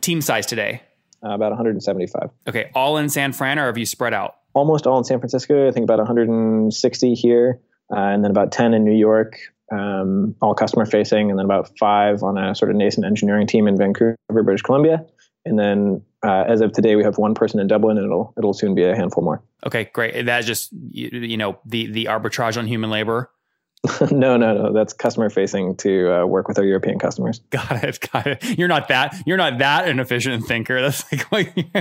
Team 0.01 0.21
size 0.21 0.45
today. 0.45 0.81
Uh, 1.23 1.31
about 1.31 1.51
175. 1.51 2.29
Okay, 2.47 2.71
all 2.73 2.97
in 2.97 3.09
San 3.09 3.33
Fran, 3.33 3.59
or 3.59 3.65
have 3.65 3.77
you 3.77 3.85
spread 3.85 4.13
out? 4.13 4.37
Almost 4.53 4.87
all 4.87 4.97
in 4.97 5.03
San 5.03 5.19
Francisco. 5.19 5.67
I 5.67 5.71
think 5.71 5.83
about 5.83 5.99
160 5.99 7.13
here, 7.13 7.59
uh, 7.91 7.99
and 7.99 8.23
then 8.23 8.31
about 8.31 8.51
10 8.51 8.73
in 8.73 8.85
New 8.85 8.95
York, 8.95 9.37
um, 9.71 10.35
all 10.41 10.55
customer 10.55 10.85
facing, 10.85 11.29
and 11.29 11.37
then 11.37 11.45
about 11.45 11.77
five 11.77 12.23
on 12.23 12.37
a 12.37 12.55
sort 12.55 12.71
of 12.71 12.77
nascent 12.77 13.05
engineering 13.05 13.47
team 13.47 13.67
in 13.67 13.77
Vancouver, 13.77 14.15
British 14.29 14.61
Columbia. 14.61 15.05
And 15.45 15.59
then 15.59 16.03
uh, 16.25 16.43
as 16.47 16.61
of 16.61 16.73
today, 16.73 16.95
we 16.95 17.03
have 17.03 17.17
one 17.17 17.33
person 17.33 17.59
in 17.59 17.67
Dublin, 17.67 17.97
and 17.97 18.05
it'll 18.05 18.33
it'll 18.37 18.53
soon 18.53 18.75
be 18.75 18.83
a 18.83 18.95
handful 18.95 19.23
more. 19.23 19.41
Okay, 19.65 19.89
great. 19.93 20.25
That's 20.25 20.45
just 20.45 20.71
you, 20.91 21.09
you 21.11 21.37
know 21.37 21.59
the 21.65 21.87
the 21.87 22.05
arbitrage 22.05 22.57
on 22.57 22.67
human 22.67 22.89
labor. 22.89 23.29
no, 24.11 24.35
no, 24.35 24.53
no. 24.53 24.73
That's 24.73 24.91
customer 24.91 25.29
facing 25.29 25.77
to 25.77 26.13
uh, 26.13 26.25
work 26.25 26.49
with 26.49 26.57
our 26.57 26.65
European 26.65 26.99
customers. 26.99 27.39
Got 27.49 27.83
it. 27.83 27.99
Got 28.11 28.27
it. 28.27 28.59
You're 28.59 28.67
not 28.67 28.89
that. 28.89 29.15
You're 29.25 29.37
not 29.37 29.59
that 29.59 29.87
an 29.87 30.01
efficient 30.01 30.45
thinker. 30.45 30.81
That's 30.81 31.09
like, 31.31 31.31
like 31.31 31.71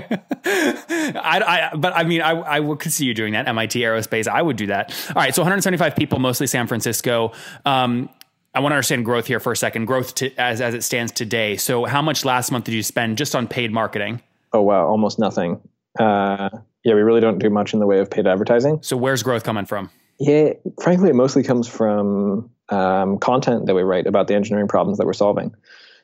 I, 0.46 1.70
I, 1.72 1.76
but 1.76 1.96
I 1.96 2.04
mean, 2.04 2.22
I, 2.22 2.58
I 2.58 2.76
could 2.76 2.92
see 2.92 3.04
you 3.04 3.14
doing 3.14 3.32
that. 3.32 3.48
MIT 3.48 3.80
Aerospace. 3.80 4.28
I 4.28 4.40
would 4.40 4.56
do 4.56 4.66
that. 4.66 4.94
All 5.08 5.22
right. 5.22 5.34
So 5.34 5.42
175 5.42 5.96
people, 5.96 6.20
mostly 6.20 6.46
San 6.46 6.68
Francisco. 6.68 7.32
Um, 7.64 8.08
I 8.54 8.60
want 8.60 8.72
to 8.72 8.76
understand 8.76 9.04
growth 9.04 9.26
here 9.26 9.40
for 9.40 9.52
a 9.52 9.56
second. 9.56 9.86
Growth 9.86 10.14
to, 10.16 10.34
as 10.36 10.60
as 10.60 10.74
it 10.74 10.82
stands 10.82 11.12
today. 11.12 11.56
So, 11.56 11.84
how 11.84 12.00
much 12.00 12.24
last 12.24 12.50
month 12.50 12.64
did 12.64 12.74
you 12.74 12.82
spend 12.82 13.18
just 13.18 13.34
on 13.34 13.46
paid 13.46 13.72
marketing? 13.72 14.22
Oh 14.52 14.62
wow, 14.62 14.86
almost 14.86 15.18
nothing. 15.18 15.60
Uh, 15.98 16.48
yeah, 16.84 16.94
we 16.94 17.00
really 17.00 17.20
don't 17.20 17.38
do 17.38 17.50
much 17.50 17.74
in 17.74 17.80
the 17.80 17.86
way 17.86 17.98
of 17.98 18.10
paid 18.10 18.26
advertising. 18.26 18.80
So, 18.82 18.96
where's 18.96 19.22
growth 19.22 19.44
coming 19.44 19.66
from? 19.66 19.90
Yeah, 20.18 20.54
frankly, 20.82 21.10
it 21.10 21.14
mostly 21.14 21.42
comes 21.42 21.68
from 21.68 22.50
um, 22.70 23.18
content 23.18 23.66
that 23.66 23.74
we 23.74 23.82
write 23.82 24.06
about 24.06 24.26
the 24.26 24.34
engineering 24.34 24.68
problems 24.68 24.98
that 24.98 25.06
we're 25.06 25.12
solving. 25.12 25.54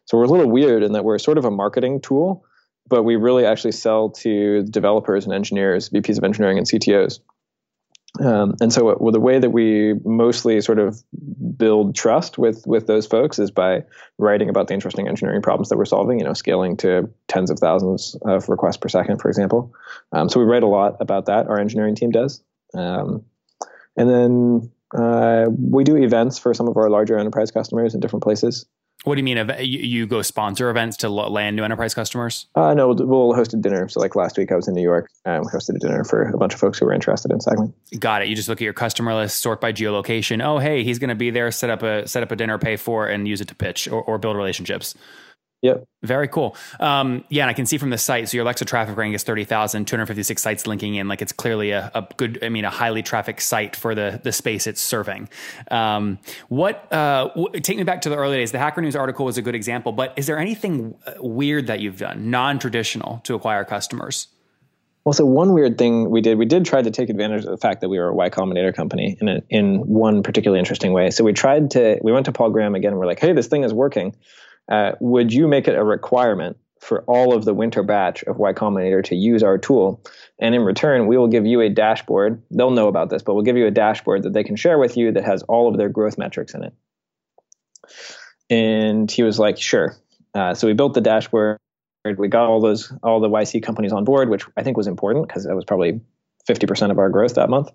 So 0.06 0.18
we're 0.18 0.24
a 0.24 0.28
little 0.28 0.50
weird 0.50 0.82
in 0.82 0.92
that 0.92 1.04
we're 1.04 1.18
sort 1.18 1.38
of 1.38 1.44
a 1.44 1.50
marketing 1.50 2.00
tool, 2.00 2.44
but 2.88 3.02
we 3.02 3.16
really 3.16 3.46
actually 3.46 3.72
sell 3.72 4.10
to 4.10 4.62
developers 4.64 5.24
and 5.24 5.34
engineers, 5.34 5.88
VPs 5.90 6.18
of 6.18 6.24
engineering 6.24 6.58
and 6.58 6.66
CTOs. 6.66 7.20
Um, 8.20 8.54
and 8.60 8.72
so 8.72 8.96
well, 9.00 9.10
the 9.10 9.18
way 9.18 9.40
that 9.40 9.50
we 9.50 9.94
mostly 10.04 10.60
sort 10.60 10.78
of 10.78 11.02
build 11.56 11.96
trust 11.96 12.38
with 12.38 12.64
with 12.66 12.86
those 12.86 13.06
folks 13.06 13.40
is 13.40 13.50
by 13.50 13.82
writing 14.18 14.48
about 14.48 14.68
the 14.68 14.74
interesting 14.74 15.08
engineering 15.08 15.42
problems 15.42 15.68
that 15.68 15.78
we're 15.78 15.84
solving. 15.84 16.18
You 16.20 16.24
know, 16.24 16.32
scaling 16.32 16.76
to 16.78 17.10
tens 17.26 17.50
of 17.50 17.58
thousands 17.58 18.16
of 18.22 18.48
requests 18.48 18.76
per 18.76 18.88
second, 18.88 19.20
for 19.20 19.28
example. 19.28 19.74
Um, 20.12 20.28
so 20.28 20.38
we 20.38 20.46
write 20.46 20.62
a 20.62 20.68
lot 20.68 20.96
about 21.00 21.26
that. 21.26 21.48
Our 21.48 21.58
engineering 21.58 21.96
team 21.96 22.10
does. 22.10 22.40
Um, 22.72 23.24
and 23.96 24.10
then 24.10 24.70
uh, 24.96 25.46
we 25.50 25.82
do 25.82 25.96
events 25.96 26.38
for 26.38 26.54
some 26.54 26.68
of 26.68 26.76
our 26.76 26.88
larger 26.88 27.18
enterprise 27.18 27.50
customers 27.50 27.94
in 27.94 28.00
different 28.00 28.22
places. 28.22 28.66
What 29.04 29.16
do 29.16 29.20
you 29.20 29.24
mean? 29.24 29.50
You 29.60 30.06
go 30.06 30.22
sponsor 30.22 30.70
events 30.70 30.96
to 30.98 31.10
land 31.10 31.56
new 31.56 31.62
enterprise 31.62 31.94
customers? 31.94 32.46
Uh, 32.54 32.72
no, 32.72 32.88
we'll 32.88 33.34
host 33.34 33.52
a 33.52 33.56
dinner. 33.58 33.86
So, 33.88 34.00
like 34.00 34.16
last 34.16 34.38
week, 34.38 34.50
I 34.50 34.56
was 34.56 34.66
in 34.66 34.74
New 34.74 34.82
York 34.82 35.10
and 35.26 35.44
we 35.44 35.50
hosted 35.50 35.76
a 35.76 35.78
dinner 35.78 36.04
for 36.04 36.22
a 36.22 36.38
bunch 36.38 36.54
of 36.54 36.60
folks 36.60 36.78
who 36.78 36.86
were 36.86 36.92
interested 36.92 37.30
in 37.30 37.40
Segment. 37.40 37.74
Got 37.98 38.22
it. 38.22 38.28
You 38.28 38.34
just 38.36 38.48
look 38.48 38.58
at 38.58 38.64
your 38.64 38.72
customer 38.72 39.14
list, 39.14 39.40
sort 39.40 39.60
by 39.60 39.72
geolocation. 39.72 40.42
Oh, 40.42 40.58
hey, 40.58 40.84
he's 40.84 40.98
going 40.98 41.10
to 41.10 41.14
be 41.14 41.30
there. 41.30 41.50
Set 41.50 41.68
up 41.68 41.82
a 41.82 42.08
set 42.08 42.22
up 42.22 42.32
a 42.32 42.36
dinner, 42.36 42.58
pay 42.58 42.76
for, 42.76 43.06
and 43.06 43.28
use 43.28 43.42
it 43.42 43.48
to 43.48 43.54
pitch 43.54 43.88
or, 43.88 44.02
or 44.02 44.16
build 44.16 44.36
relationships. 44.36 44.94
Yep. 45.64 45.88
Very 46.02 46.28
cool. 46.28 46.54
Um, 46.78 47.24
yeah, 47.30 47.44
and 47.44 47.48
I 47.48 47.54
can 47.54 47.64
see 47.64 47.78
from 47.78 47.88
the 47.88 47.96
site. 47.96 48.28
So 48.28 48.36
your 48.36 48.44
Alexa 48.44 48.66
traffic 48.66 48.98
rank 48.98 49.14
is 49.14 49.22
30,000, 49.22 49.86
256 49.86 50.42
sites 50.42 50.66
linking 50.66 50.94
in. 50.96 51.08
Like 51.08 51.22
it's 51.22 51.32
clearly 51.32 51.70
a, 51.70 51.90
a, 51.94 52.06
good, 52.18 52.38
I 52.42 52.50
mean, 52.50 52.66
a 52.66 52.70
highly 52.70 53.02
traffic 53.02 53.40
site 53.40 53.74
for 53.74 53.94
the 53.94 54.20
the 54.22 54.30
space 54.30 54.66
it's 54.66 54.82
serving. 54.82 55.30
Um, 55.70 56.18
what, 56.50 56.92
uh, 56.92 57.30
w- 57.34 57.48
take 57.60 57.78
me 57.78 57.82
back 57.82 58.02
to 58.02 58.10
the 58.10 58.16
early 58.16 58.36
days. 58.36 58.52
The 58.52 58.58
Hacker 58.58 58.82
News 58.82 58.94
article 58.94 59.24
was 59.24 59.38
a 59.38 59.42
good 59.42 59.54
example, 59.54 59.92
but 59.92 60.12
is 60.16 60.26
there 60.26 60.38
anything 60.38 60.96
uh, 61.06 61.14
weird 61.20 61.68
that 61.68 61.80
you've 61.80 61.98
done, 61.98 62.30
non 62.30 62.58
traditional, 62.58 63.22
to 63.24 63.34
acquire 63.34 63.64
customers? 63.64 64.28
Well, 65.06 65.14
so 65.14 65.24
one 65.24 65.54
weird 65.54 65.78
thing 65.78 66.10
we 66.10 66.20
did, 66.20 66.36
we 66.36 66.44
did 66.44 66.66
try 66.66 66.82
to 66.82 66.90
take 66.90 67.08
advantage 67.08 67.44
of 67.44 67.50
the 67.50 67.56
fact 67.56 67.80
that 67.80 67.88
we 67.88 67.98
were 67.98 68.08
a 68.08 68.14
Y 68.14 68.28
Combinator 68.28 68.74
company 68.74 69.16
in 69.18 69.28
a, 69.28 69.40
in 69.48 69.78
one 69.86 70.22
particularly 70.22 70.58
interesting 70.58 70.92
way. 70.92 71.10
So 71.10 71.24
we 71.24 71.32
tried 71.32 71.70
to, 71.70 71.98
we 72.02 72.12
went 72.12 72.26
to 72.26 72.32
Paul 72.32 72.50
Graham 72.50 72.74
again. 72.74 72.92
And 72.92 73.00
we're 73.00 73.06
like, 73.06 73.20
hey, 73.20 73.32
this 73.32 73.46
thing 73.46 73.64
is 73.64 73.72
working 73.72 74.14
uh, 74.70 74.92
would 75.00 75.32
you 75.32 75.46
make 75.46 75.68
it 75.68 75.76
a 75.76 75.84
requirement 75.84 76.56
for 76.80 77.02
all 77.02 77.34
of 77.34 77.44
the 77.44 77.54
winter 77.54 77.82
batch 77.82 78.22
of 78.24 78.36
Y 78.36 78.52
Combinator 78.52 79.02
to 79.04 79.16
use 79.16 79.42
our 79.42 79.58
tool? 79.58 80.02
And 80.38 80.54
in 80.54 80.62
return, 80.62 81.06
we 81.06 81.16
will 81.16 81.28
give 81.28 81.46
you 81.46 81.60
a 81.60 81.68
dashboard. 81.68 82.42
They'll 82.50 82.70
know 82.70 82.88
about 82.88 83.10
this, 83.10 83.22
but 83.22 83.34
we'll 83.34 83.44
give 83.44 83.56
you 83.56 83.66
a 83.66 83.70
dashboard 83.70 84.24
that 84.24 84.32
they 84.32 84.44
can 84.44 84.56
share 84.56 84.78
with 84.78 84.96
you 84.96 85.12
that 85.12 85.24
has 85.24 85.42
all 85.44 85.68
of 85.68 85.76
their 85.76 85.88
growth 85.88 86.18
metrics 86.18 86.54
in 86.54 86.64
it. 86.64 86.74
And 88.50 89.10
he 89.10 89.22
was 89.22 89.38
like, 89.38 89.58
sure. 89.58 89.96
Uh, 90.34 90.54
so 90.54 90.66
we 90.66 90.74
built 90.74 90.94
the 90.94 91.00
dashboard. 91.00 91.58
We 92.04 92.28
got 92.28 92.46
all 92.46 92.60
those 92.60 92.92
all 93.02 93.20
the 93.20 93.30
YC 93.30 93.62
companies 93.62 93.92
on 93.92 94.04
board, 94.04 94.28
which 94.28 94.44
I 94.56 94.62
think 94.62 94.76
was 94.76 94.86
important 94.86 95.26
because 95.26 95.44
that 95.44 95.54
was 95.54 95.64
probably 95.64 96.00
50% 96.46 96.90
of 96.90 96.98
our 96.98 97.08
growth 97.08 97.34
that 97.36 97.48
month. 97.48 97.70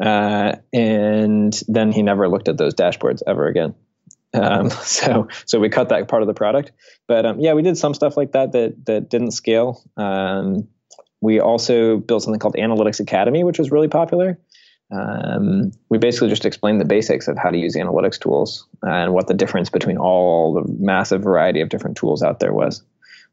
Uh, 0.00 0.54
and 0.72 1.60
then 1.68 1.92
he 1.92 2.02
never 2.02 2.28
looked 2.28 2.48
at 2.48 2.56
those 2.56 2.74
dashboards 2.74 3.22
ever 3.26 3.46
again. 3.46 3.74
Um, 4.34 4.70
so 4.82 5.28
so 5.46 5.60
we 5.60 5.68
cut 5.68 5.88
that 5.90 6.08
part 6.08 6.22
of 6.22 6.28
the 6.28 6.34
product. 6.34 6.72
But 7.06 7.26
um, 7.26 7.40
yeah, 7.40 7.54
we 7.54 7.62
did 7.62 7.78
some 7.78 7.94
stuff 7.94 8.16
like 8.16 8.32
that 8.32 8.52
that 8.52 8.86
that 8.86 9.10
didn't 9.10 9.32
scale. 9.32 9.82
Um, 9.96 10.68
we 11.20 11.40
also 11.40 11.96
built 11.98 12.22
something 12.22 12.38
called 12.38 12.54
Analytics 12.56 13.00
Academy, 13.00 13.42
which 13.42 13.58
was 13.58 13.70
really 13.70 13.88
popular. 13.88 14.38
Um, 14.90 15.72
we 15.90 15.98
basically 15.98 16.28
just 16.28 16.46
explained 16.46 16.80
the 16.80 16.84
basics 16.84 17.28
of 17.28 17.36
how 17.36 17.50
to 17.50 17.58
use 17.58 17.76
analytics 17.76 18.18
tools 18.18 18.66
and 18.82 19.12
what 19.12 19.26
the 19.26 19.34
difference 19.34 19.68
between 19.68 19.98
all 19.98 20.54
the 20.54 20.64
massive 20.78 21.22
variety 21.22 21.60
of 21.60 21.68
different 21.68 21.96
tools 21.96 22.22
out 22.22 22.40
there 22.40 22.54
was. 22.54 22.82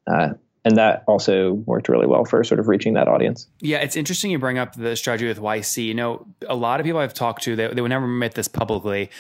Uh, 0.08 0.34
and 0.66 0.78
that 0.78 1.04
also 1.08 1.54
worked 1.54 1.88
really 1.88 2.08
well 2.08 2.26
for 2.26 2.44
sort 2.44 2.60
of 2.60 2.68
reaching 2.68 2.96
that 2.96 3.08
audience. 3.08 3.48
Yeah, 3.62 3.78
it's 3.78 3.96
interesting 3.96 4.32
you 4.32 4.40
bring 4.40 4.58
up 4.58 4.76
the 4.76 4.96
strategy 4.96 5.28
with 5.28 5.40
YC. 5.40 5.86
You 5.86 5.94
know, 5.94 6.26
a 6.48 6.56
lot 6.56 6.80
of 6.80 6.86
people 6.86 7.00
I've 7.00 7.14
talked 7.14 7.44
to, 7.44 7.56
they, 7.56 7.68
they 7.68 7.82
would 7.82 7.90
never 7.90 8.06
admit 8.06 8.34
this 8.34 8.48
publicly, 8.48 9.12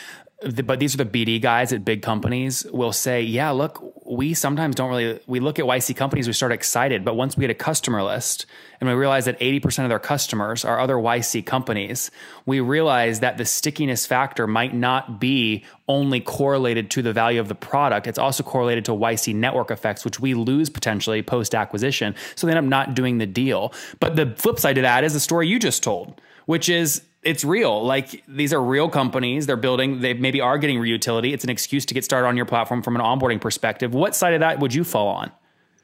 but 0.43 0.79
these 0.79 0.93
are 0.93 1.03
the 1.03 1.05
BD 1.05 1.41
guys 1.41 1.71
at 1.71 1.85
big 1.85 2.01
companies 2.01 2.65
will 2.71 2.91
say, 2.91 3.21
yeah, 3.21 3.51
look, 3.51 3.81
we 4.05 4.33
sometimes 4.33 4.75
don't 4.75 4.89
really, 4.89 5.19
we 5.27 5.39
look 5.39 5.59
at 5.59 5.65
YC 5.65 5.95
companies, 5.95 6.27
we 6.27 6.33
start 6.33 6.51
excited, 6.51 7.05
but 7.05 7.15
once 7.15 7.37
we 7.37 7.41
get 7.41 7.49
a 7.49 7.55
customer 7.55 8.03
list 8.03 8.45
and 8.81 8.89
we 8.89 8.95
realize 8.95 9.25
that 9.25 9.39
80% 9.39 9.83
of 9.83 9.89
their 9.89 9.99
customers 9.99 10.65
are 10.65 10.79
other 10.79 10.95
YC 10.95 11.45
companies, 11.45 12.11
we 12.45 12.59
realize 12.59 13.21
that 13.21 13.37
the 13.37 13.45
stickiness 13.45 14.05
factor 14.05 14.45
might 14.45 14.73
not 14.73 15.21
be 15.21 15.63
only 15.87 16.19
correlated 16.19 16.91
to 16.91 17.01
the 17.01 17.13
value 17.13 17.39
of 17.39 17.47
the 17.47 17.55
product. 17.55 18.05
It's 18.05 18.19
also 18.19 18.43
correlated 18.43 18.83
to 18.85 18.91
YC 18.91 19.33
network 19.35 19.71
effects, 19.71 20.03
which 20.03 20.19
we 20.19 20.33
lose 20.33 20.69
potentially 20.69 21.21
post 21.21 21.55
acquisition. 21.55 22.13
So 22.35 22.45
they 22.45 22.51
end 22.51 22.59
up 22.59 22.65
not 22.65 22.93
doing 22.93 23.19
the 23.19 23.25
deal. 23.25 23.73
But 24.01 24.17
the 24.17 24.35
flip 24.37 24.59
side 24.59 24.75
to 24.75 24.81
that 24.81 25.05
is 25.05 25.13
the 25.13 25.19
story 25.21 25.47
you 25.47 25.59
just 25.59 25.81
told, 25.81 26.19
which 26.45 26.67
is 26.67 27.01
it's 27.25 27.43
real. 27.43 27.83
Like 27.83 28.23
these 28.27 28.53
are 28.53 28.61
real 28.61 28.87
companies. 28.87 29.47
They're 29.47 29.57
building. 29.57 29.99
They 29.99 30.13
maybe 30.13 30.39
are 30.39 30.57
getting 30.57 30.77
reutility. 30.77 31.33
It's 31.33 31.43
an 31.43 31.49
excuse 31.49 31.85
to 31.87 31.93
get 31.93 32.05
started 32.05 32.27
on 32.27 32.37
your 32.37 32.45
platform 32.45 32.83
from 32.83 32.95
an 32.95 33.01
onboarding 33.01 33.41
perspective. 33.41 33.93
What 33.93 34.15
side 34.15 34.33
of 34.35 34.39
that 34.41 34.59
would 34.59 34.73
you 34.73 34.83
fall 34.83 35.07
on? 35.07 35.31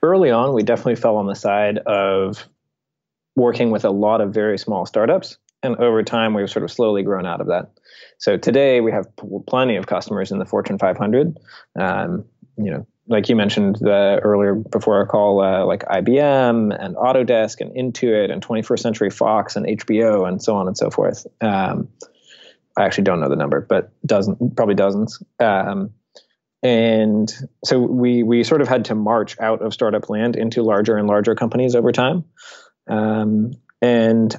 Early 0.04 0.32
on, 0.32 0.54
we 0.54 0.64
definitely 0.64 0.96
fell 0.96 1.18
on 1.18 1.26
the 1.26 1.36
side 1.36 1.80
of 1.80 2.48
working 3.36 3.72
with 3.72 3.84
a 3.84 3.90
lot 3.90 4.22
of 4.22 4.34
very 4.34 4.58
small 4.58 4.86
startups, 4.86 5.38
and 5.64 5.76
over 5.78 6.04
time, 6.04 6.34
we've 6.34 6.50
sort 6.50 6.64
of 6.64 6.72
slowly 6.72 7.04
grown 7.04 7.26
out 7.26 7.42
of 7.42 7.48
that. 7.48 7.72
So 8.18 8.38
today, 8.38 8.82
we 8.82 8.92
have 8.92 9.08
plenty 9.48 9.76
of 9.76 9.88
customers 9.88 10.32
in 10.32 10.40
the 10.40 10.46
Fortune 10.46 10.78
500. 10.78 11.38
Um, 11.80 12.26
you 12.58 12.72
know, 12.72 12.88
like 13.12 13.30
you 13.30 13.36
mentioned 13.36 13.76
the 13.76 14.20
earlier 14.24 14.56
before 14.56 14.98
our 14.98 15.06
call, 15.06 15.42
uh, 15.42 15.66
like 15.66 15.84
IBM 15.84 16.76
and 16.78 16.96
Autodesk 16.96 17.60
and 17.60 17.76
Intuit 17.76 18.32
and 18.32 18.46
21st 18.46 18.80
Century 18.80 19.10
Fox 19.10 19.56
and 19.56 19.66
HBO 19.66 20.28
and 20.28 20.42
so 20.42 20.56
on 20.56 20.68
and 20.68 20.78
so 20.78 20.90
forth. 20.90 21.28
Um, 21.42 21.90
I 22.78 22.86
actually 22.86 23.04
don't 23.04 23.20
know 23.20 23.30
the 23.30 23.36
number, 23.36 23.62
but 23.62 23.92
dozen, 24.06 24.54
probably 24.56 24.76
dozens. 24.76 25.22
Um, 25.40 25.92
and 26.64 27.32
so 27.66 27.80
we 27.80 28.24
we 28.24 28.44
sort 28.44 28.62
of 28.62 28.68
had 28.68 28.86
to 28.86 28.96
march 28.96 29.38
out 29.40 29.62
of 29.62 29.74
startup 29.74 30.10
land 30.10 30.36
into 30.36 30.62
larger 30.62 30.96
and 30.96 31.08
larger 31.08 31.36
companies 31.36 31.76
over 31.76 31.92
time. 31.92 32.24
Um, 32.88 33.54
and 33.82 34.34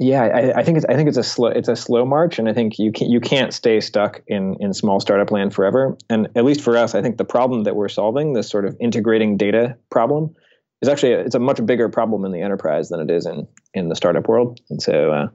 yeah, 0.00 0.22
I, 0.22 0.60
I, 0.60 0.64
think 0.64 0.78
it's 0.78 0.86
I 0.86 0.94
think 0.94 1.10
it's 1.10 1.18
a 1.18 1.22
slow 1.22 1.48
it's 1.48 1.68
a 1.68 1.76
slow 1.76 2.06
march, 2.06 2.38
and 2.38 2.48
I 2.48 2.54
think 2.54 2.78
you 2.78 2.90
can 2.90 3.10
you 3.10 3.20
can't 3.20 3.52
stay 3.52 3.80
stuck 3.80 4.22
in 4.26 4.56
in 4.58 4.72
small 4.72 4.98
startup 4.98 5.30
land 5.30 5.54
forever. 5.54 5.94
And 6.08 6.26
at 6.36 6.44
least 6.46 6.62
for 6.62 6.74
us, 6.78 6.94
I 6.94 7.02
think 7.02 7.18
the 7.18 7.26
problem 7.26 7.64
that 7.64 7.76
we're 7.76 7.90
solving, 7.90 8.32
this 8.32 8.48
sort 8.48 8.64
of 8.64 8.74
integrating 8.80 9.36
data 9.36 9.76
problem, 9.90 10.34
is 10.80 10.88
actually 10.88 11.12
a, 11.12 11.20
it's 11.20 11.34
a 11.34 11.38
much 11.38 11.64
bigger 11.66 11.90
problem 11.90 12.24
in 12.24 12.32
the 12.32 12.40
enterprise 12.40 12.88
than 12.88 13.00
it 13.00 13.10
is 13.10 13.26
in 13.26 13.46
in 13.74 13.90
the 13.90 13.94
startup 13.94 14.26
world. 14.26 14.60
And 14.70 14.82
so. 14.82 15.12
Uh, 15.12 15.28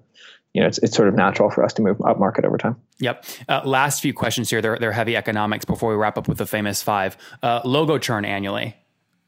you 0.53 0.61
know, 0.61 0.67
it's, 0.67 0.77
it's 0.77 0.95
sort 0.95 1.09
of 1.09 1.15
natural 1.15 1.49
for 1.49 1.65
us 1.65 1.73
to 1.73 1.81
move 1.81 1.99
up 2.05 2.17
market 2.17 2.45
over 2.45 2.57
time. 2.57 2.77
Yep. 2.99 3.25
Uh, 3.49 3.61
last 3.65 4.01
few 4.01 4.13
questions 4.13 4.49
here. 4.49 4.61
They're, 4.61 4.79
they're 4.79 4.93
heavy 4.93 5.17
economics 5.17 5.65
before 5.65 5.89
we 5.89 5.97
wrap 5.97 6.17
up 6.17 6.29
with 6.29 6.37
the 6.37 6.45
famous 6.45 6.81
five. 6.81 7.17
Uh, 7.43 7.59
logo 7.65 7.97
churn 7.97 8.23
annually. 8.23 8.73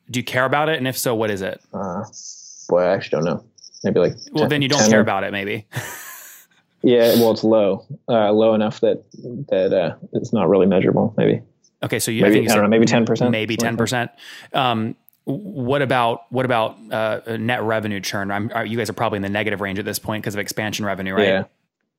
Do 0.10 0.21
you 0.21 0.23
care 0.23 0.45
about 0.45 0.69
it? 0.69 0.78
And 0.78 0.88
if 0.88 0.97
so, 0.97 1.13
what 1.15 1.30
is 1.30 1.41
it? 1.41 1.60
Uh, 1.73 2.06
boy, 2.69 2.84
I 2.84 2.93
actually 2.93 3.17
don't 3.17 3.26
know. 3.26 3.43
Maybe 3.84 4.00
like 4.00 4.16
well, 4.32 4.44
10, 4.44 4.50
then 4.50 4.62
you 4.62 4.70
don't 4.70 4.90
care 4.90 5.00
or, 5.00 5.02
about 5.02 5.24
it, 5.24 5.32
maybe. 5.32 5.68
yeah, 6.82 7.13
well, 7.16 7.32
it's 7.32 7.44
low, 7.44 7.86
uh, 8.10 8.32
low 8.32 8.54
enough 8.54 8.80
that 8.82 9.04
that 9.50 9.74
uh, 9.74 9.96
it's 10.13 10.34
not 10.34 10.50
really 10.50 10.66
measurable. 10.66 11.13
Maybe. 11.18 11.42
Okay, 11.84 12.00
so 12.00 12.12
you 12.12 12.24
maybe, 12.24 12.36
I, 12.36 12.40
think 12.40 12.52
I 12.52 12.56
don't 12.56 12.63
know, 12.63 12.70
maybe 12.70 12.86
ten 12.86 13.06
percent, 13.06 13.32
maybe 13.32 13.56
ten 13.56 13.78
percent. 13.78 14.12
Um, 14.54 14.96
what 15.26 15.82
about 15.82 16.32
what 16.32 16.46
about 16.46 16.78
uh, 16.92 17.38
net 17.38 17.62
revenue 17.62 18.00
churn? 18.00 18.32
I'm, 18.32 18.50
you 18.66 18.78
guys 18.78 18.90
are 18.90 18.94
probably 18.94 19.18
in 19.18 19.24
the 19.24 19.30
negative 19.30 19.62
range 19.62 19.78
at 19.78 19.86
this 19.86 20.00
point 20.00 20.24
because 20.24 20.36
of 20.36 20.40
expansion 20.40 20.86
revenue, 20.86 21.13
right? 21.13 21.28
Yeah, 21.28 21.44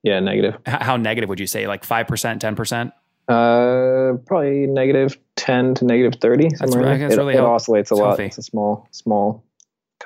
yeah, 0.03 0.21
negative. 0.21 0.55
H- 0.67 0.83
how 0.83 0.97
negative 0.97 1.29
would 1.29 1.39
you 1.39 1.47
say? 1.47 1.67
Like 1.67 1.85
five 1.85 2.09
percent, 2.09 2.41
ten 2.41 2.57
percent? 2.57 2.93
Uh, 3.29 4.15
probably 4.27 4.67
negative 4.67 5.19
ten 5.37 5.75
to 5.75 5.85
negative 5.85 6.19
thirty. 6.21 6.49
That's, 6.49 6.75
really, 6.75 6.99
that's 6.99 7.15
it, 7.15 7.19
really 7.19 7.35
it 7.35 7.41
oscillates 7.41 7.91
a 7.91 7.95
lot. 7.95 8.09
Healthy. 8.09 8.25
It's 8.25 8.39
a 8.39 8.43
small, 8.43 8.89
small 8.91 9.45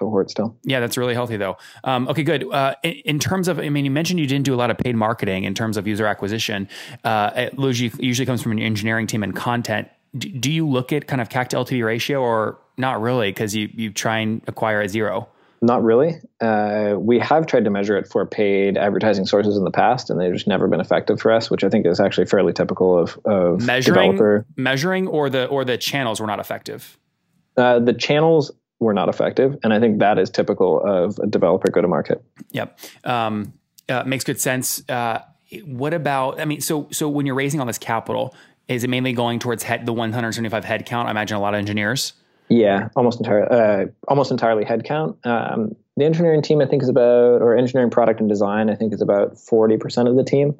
cohort 0.02 0.30
still. 0.30 0.56
Yeah, 0.64 0.80
that's 0.80 0.96
really 0.96 1.14
healthy 1.14 1.36
though. 1.36 1.56
Um, 1.84 2.08
okay, 2.08 2.22
good. 2.22 2.50
Uh, 2.50 2.74
in, 2.82 2.92
in, 3.04 3.18
terms 3.18 3.48
of, 3.48 3.58
I 3.58 3.68
mean, 3.68 3.84
you 3.84 3.90
mentioned 3.90 4.18
you 4.18 4.26
didn't 4.26 4.44
do 4.44 4.54
a 4.54 4.56
lot 4.56 4.70
of 4.70 4.78
paid 4.78 4.96
marketing 4.96 5.44
in 5.44 5.54
terms 5.54 5.76
of 5.76 5.86
user 5.86 6.06
acquisition. 6.06 6.68
Uh, 7.04 7.48
Luigi 7.54 7.92
usually 7.98 8.26
comes 8.26 8.42
from 8.42 8.52
an 8.52 8.58
engineering 8.58 9.06
team 9.06 9.22
and 9.22 9.34
content. 9.34 9.88
Do, 10.16 10.28
do 10.28 10.50
you 10.50 10.68
look 10.68 10.92
at 10.92 11.06
kind 11.06 11.20
of 11.20 11.28
CAC 11.28 11.48
to 11.48 11.56
LTV 11.56 11.84
ratio 11.84 12.20
or 12.20 12.58
not 12.76 13.00
really? 13.00 13.30
Because 13.30 13.54
you 13.54 13.68
you 13.72 13.90
try 13.90 14.18
and 14.18 14.42
acquire 14.46 14.80
at 14.82 14.90
zero. 14.90 15.28
Not 15.64 15.84
really. 15.84 16.20
Uh, 16.40 16.96
we 16.98 17.20
have 17.20 17.46
tried 17.46 17.64
to 17.64 17.70
measure 17.70 17.96
it 17.96 18.08
for 18.08 18.26
paid 18.26 18.76
advertising 18.76 19.26
sources 19.26 19.56
in 19.56 19.62
the 19.62 19.70
past, 19.70 20.10
and 20.10 20.20
they've 20.20 20.32
just 20.32 20.48
never 20.48 20.66
been 20.66 20.80
effective 20.80 21.20
for 21.20 21.30
us, 21.30 21.48
which 21.48 21.62
I 21.62 21.68
think 21.68 21.86
is 21.86 22.00
actually 22.00 22.26
fairly 22.26 22.52
typical 22.52 22.98
of, 22.98 23.16
of 23.24 23.64
measuring, 23.64 23.94
developer. 23.94 24.44
Measuring 24.56 25.06
or 25.06 25.30
the 25.30 25.46
or 25.46 25.64
the 25.64 25.78
channels 25.78 26.20
were 26.20 26.26
not 26.26 26.40
effective. 26.40 26.98
Uh, 27.56 27.78
the 27.78 27.92
channels 27.92 28.50
were 28.82 28.94
not 28.94 29.08
effective, 29.08 29.56
and 29.62 29.72
I 29.72 29.80
think 29.80 29.98
that 30.00 30.18
is 30.18 30.30
typical 30.30 30.80
of 30.84 31.18
a 31.18 31.26
developer 31.26 31.70
go 31.70 31.80
to 31.80 31.88
market. 31.88 32.22
Yep, 32.50 32.78
um, 33.04 33.52
uh, 33.88 34.04
makes 34.04 34.24
good 34.24 34.40
sense. 34.40 34.88
Uh, 34.88 35.20
what 35.64 35.94
about? 35.94 36.40
I 36.40 36.44
mean, 36.44 36.60
so 36.60 36.88
so 36.90 37.08
when 37.08 37.26
you're 37.26 37.34
raising 37.34 37.60
all 37.60 37.66
this 37.66 37.78
capital, 37.78 38.34
is 38.68 38.84
it 38.84 38.90
mainly 38.90 39.12
going 39.12 39.38
towards 39.38 39.62
head, 39.62 39.86
the 39.86 39.92
175 39.92 40.64
head 40.64 40.86
count? 40.86 41.08
I 41.08 41.10
imagine 41.10 41.36
a 41.36 41.40
lot 41.40 41.54
of 41.54 41.58
engineers. 41.58 42.14
Yeah, 42.48 42.88
almost 42.96 43.18
entirely, 43.18 43.48
uh, 43.50 43.86
almost 44.08 44.30
entirely 44.30 44.64
headcount. 44.64 45.16
Um, 45.24 45.74
the 45.96 46.04
engineering 46.04 46.42
team, 46.42 46.60
I 46.60 46.66
think, 46.66 46.82
is 46.82 46.88
about, 46.88 47.40
or 47.40 47.56
engineering 47.56 47.90
product 47.90 48.20
and 48.20 48.28
design, 48.28 48.68
I 48.68 48.74
think, 48.74 48.92
is 48.92 49.00
about 49.00 49.38
forty 49.38 49.76
percent 49.76 50.08
of 50.08 50.16
the 50.16 50.24
team, 50.24 50.58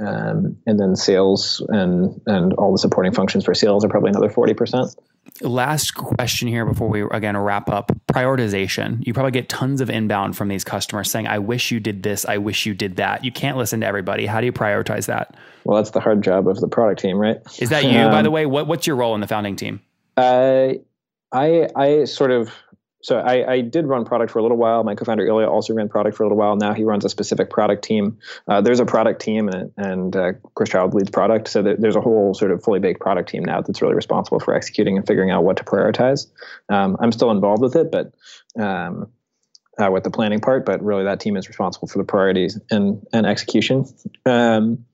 um, 0.00 0.56
and 0.66 0.80
then 0.80 0.96
sales 0.96 1.64
and 1.68 2.20
and 2.26 2.54
all 2.54 2.72
the 2.72 2.78
supporting 2.78 3.12
functions 3.12 3.44
for 3.44 3.54
sales 3.54 3.84
are 3.84 3.88
probably 3.88 4.10
another 4.10 4.30
forty 4.30 4.54
percent. 4.54 4.94
Last 5.40 5.94
question 5.94 6.48
here 6.48 6.64
before 6.64 6.88
we 6.88 7.02
again 7.02 7.36
wrap 7.36 7.68
up: 7.68 7.92
prioritization. 8.08 9.06
You 9.06 9.14
probably 9.14 9.32
get 9.32 9.48
tons 9.48 9.80
of 9.80 9.90
inbound 9.90 10.36
from 10.36 10.48
these 10.48 10.64
customers 10.64 11.10
saying, 11.10 11.26
"I 11.26 11.38
wish 11.38 11.70
you 11.70 11.80
did 11.80 12.02
this. 12.02 12.24
I 12.26 12.38
wish 12.38 12.66
you 12.66 12.74
did 12.74 12.96
that." 12.96 13.24
You 13.24 13.32
can't 13.32 13.56
listen 13.56 13.80
to 13.80 13.86
everybody. 13.86 14.26
How 14.26 14.40
do 14.40 14.46
you 14.46 14.52
prioritize 14.52 15.06
that? 15.06 15.36
Well, 15.64 15.76
that's 15.76 15.90
the 15.90 16.00
hard 16.00 16.22
job 16.22 16.48
of 16.48 16.60
the 16.60 16.68
product 16.68 17.00
team, 17.00 17.18
right? 17.18 17.38
Is 17.60 17.70
that 17.70 17.84
you, 17.84 17.98
um, 17.98 18.10
by 18.10 18.22
the 18.22 18.30
way? 18.30 18.46
What, 18.46 18.66
what's 18.66 18.86
your 18.86 18.96
role 18.96 19.14
in 19.14 19.20
the 19.20 19.26
founding 19.26 19.54
team? 19.54 19.80
Uh, 20.16 20.74
I 21.32 21.68
I 21.76 22.04
sort 22.04 22.30
of 22.30 22.50
so 23.00 23.18
I, 23.18 23.52
I, 23.52 23.60
did 23.60 23.86
run 23.86 24.04
product 24.04 24.32
for 24.32 24.40
a 24.40 24.42
little 24.42 24.56
while. 24.56 24.82
My 24.82 24.94
co-founder 24.94 25.24
Ilya 25.24 25.46
also 25.48 25.72
ran 25.72 25.88
product 25.88 26.16
for 26.16 26.24
a 26.24 26.26
little 26.26 26.38
while. 26.38 26.56
Now 26.56 26.74
he 26.74 26.82
runs 26.82 27.04
a 27.04 27.08
specific 27.08 27.48
product 27.48 27.84
team. 27.84 28.18
Uh, 28.46 28.60
there's 28.60 28.80
a 28.80 28.86
product 28.86 29.22
team, 29.22 29.48
and, 29.48 29.72
and 29.76 30.16
uh, 30.16 30.32
Chris 30.54 30.70
Child 30.70 30.94
leads 30.94 31.10
product. 31.10 31.48
So 31.48 31.62
there's 31.62 31.96
a 31.96 32.00
whole 32.00 32.34
sort 32.34 32.50
of 32.50 32.62
fully 32.62 32.80
baked 32.80 33.00
product 33.00 33.28
team 33.28 33.44
now 33.44 33.60
that's 33.60 33.80
really 33.82 33.94
responsible 33.94 34.40
for 34.40 34.54
executing 34.54 34.96
and 34.96 35.06
figuring 35.06 35.30
out 35.30 35.44
what 35.44 35.58
to 35.58 35.64
prioritize. 35.64 36.26
Um, 36.68 36.96
I'm 37.00 37.12
still 37.12 37.30
involved 37.30 37.62
with 37.62 37.76
it, 37.76 37.92
but 37.92 38.14
um, 38.60 39.12
uh, 39.78 39.90
with 39.90 40.02
the 40.02 40.10
planning 40.10 40.40
part. 40.40 40.66
But 40.66 40.82
really, 40.82 41.04
that 41.04 41.20
team 41.20 41.36
is 41.36 41.46
responsible 41.46 41.86
for 41.86 41.98
the 41.98 42.04
priorities 42.04 42.58
and 42.70 43.06
and 43.12 43.26
execution. 43.26 43.86
Um, 44.26 44.86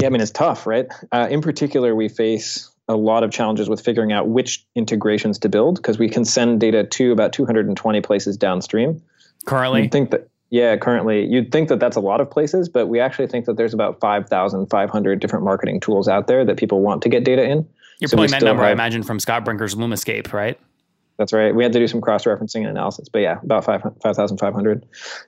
yeah, 0.00 0.06
I 0.06 0.10
mean 0.10 0.20
it's 0.20 0.30
tough, 0.30 0.66
right? 0.66 0.86
Uh, 1.10 1.26
in 1.30 1.42
particular, 1.42 1.94
we 1.94 2.08
face 2.08 2.69
a 2.90 2.96
lot 2.96 3.22
of 3.22 3.30
challenges 3.30 3.68
with 3.68 3.80
figuring 3.80 4.10
out 4.10 4.28
which 4.28 4.66
integrations 4.74 5.38
to 5.38 5.48
build 5.48 5.76
because 5.76 5.98
we 5.98 6.08
can 6.08 6.24
send 6.24 6.60
data 6.60 6.84
to 6.84 7.12
about 7.12 7.32
220 7.32 8.00
places 8.00 8.36
downstream. 8.36 9.00
Currently, 9.46 9.82
you'd 9.82 9.92
think 9.92 10.10
that 10.10 10.28
yeah, 10.50 10.76
currently 10.76 11.24
you'd 11.24 11.52
think 11.52 11.68
that 11.68 11.78
that's 11.78 11.96
a 11.96 12.00
lot 12.00 12.20
of 12.20 12.28
places, 12.28 12.68
but 12.68 12.88
we 12.88 12.98
actually 12.98 13.28
think 13.28 13.46
that 13.46 13.56
there's 13.56 13.72
about 13.72 14.00
5,500 14.00 15.20
different 15.20 15.44
marketing 15.44 15.78
tools 15.78 16.08
out 16.08 16.26
there 16.26 16.44
that 16.44 16.56
people 16.56 16.80
want 16.80 17.02
to 17.02 17.08
get 17.08 17.22
data 17.22 17.44
in. 17.44 17.66
You're 18.00 18.08
so 18.08 18.16
pulling 18.16 18.32
that 18.32 18.42
number, 18.42 18.62
have, 18.62 18.70
I 18.70 18.72
imagine, 18.72 19.04
from 19.04 19.20
Scott 19.20 19.44
Brinker's 19.44 19.76
Lumascape, 19.76 20.32
right? 20.32 20.58
That's 21.16 21.32
right. 21.32 21.54
We 21.54 21.62
had 21.62 21.72
to 21.74 21.78
do 21.78 21.86
some 21.86 22.00
cross-referencing 22.00 22.60
and 22.60 22.68
analysis, 22.68 23.08
but 23.08 23.20
yeah, 23.20 23.38
about 23.44 23.64
5,500. 23.64 24.86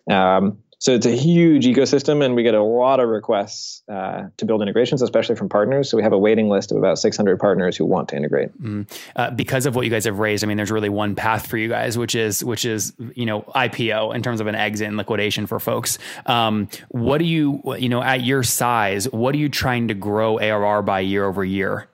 5, 0.09 0.17
um, 0.17 0.59
so 0.83 0.93
it's 0.93 1.07
a 1.07 1.15
huge 1.15 1.65
ecosystem, 1.65 2.25
and 2.25 2.35
we 2.35 2.43
get 2.43 2.57
a 2.57 2.63
lot 2.63 2.99
of 2.99 3.09
requests 3.09 3.85
uh, 3.89 4.25
to 4.37 4.45
build 4.45 4.63
integrations, 4.63 5.01
especially 5.01 5.37
from 5.37 5.49
partners. 5.49 5.89
So 5.89 5.97
we 5.97 6.03
have 6.03 6.13
a 6.13 6.19
waiting 6.19 6.49
list 6.49 6.73
of 6.73 6.77
about 6.77 6.99
600 6.99 7.39
partners 7.39 7.77
who 7.77 7.85
want 7.85 8.09
to 8.09 8.17
integrate. 8.17 8.61
Mm. 8.61 8.91
Uh, 9.15 9.31
because 9.31 9.65
of 9.65 9.77
what 9.77 9.85
you 9.85 9.93
guys 9.93 10.07
have 10.07 10.19
raised, 10.19 10.43
I 10.43 10.49
mean, 10.49 10.57
there's 10.57 10.73
really 10.73 10.89
one 10.89 11.15
path 11.15 11.47
for 11.47 11.57
you 11.57 11.69
guys, 11.69 11.97
which 11.97 12.17
is 12.17 12.43
which 12.43 12.65
is 12.65 12.95
you 13.15 13.27
know 13.27 13.43
IPO 13.55 14.13
in 14.13 14.25
terms 14.25 14.41
of 14.41 14.49
an 14.49 14.57
exit 14.57 14.89
and 14.89 14.97
liquidation 14.97 15.47
for 15.47 15.61
folks. 15.61 15.99
Um, 16.27 16.69
what 16.89 17.19
do 17.19 17.27
you 17.27 17.63
you 17.79 17.89
know 17.89 18.03
at 18.03 18.25
your 18.25 18.43
size? 18.43 19.09
What 19.09 19.37
are 19.37 19.39
you 19.39 19.51
trying 19.51 19.87
to 19.87 19.95
grow 19.95 20.41
ARR 20.41 20.83
by 20.83 20.99
year 20.99 21.25
over 21.25 21.45
year? 21.45 21.87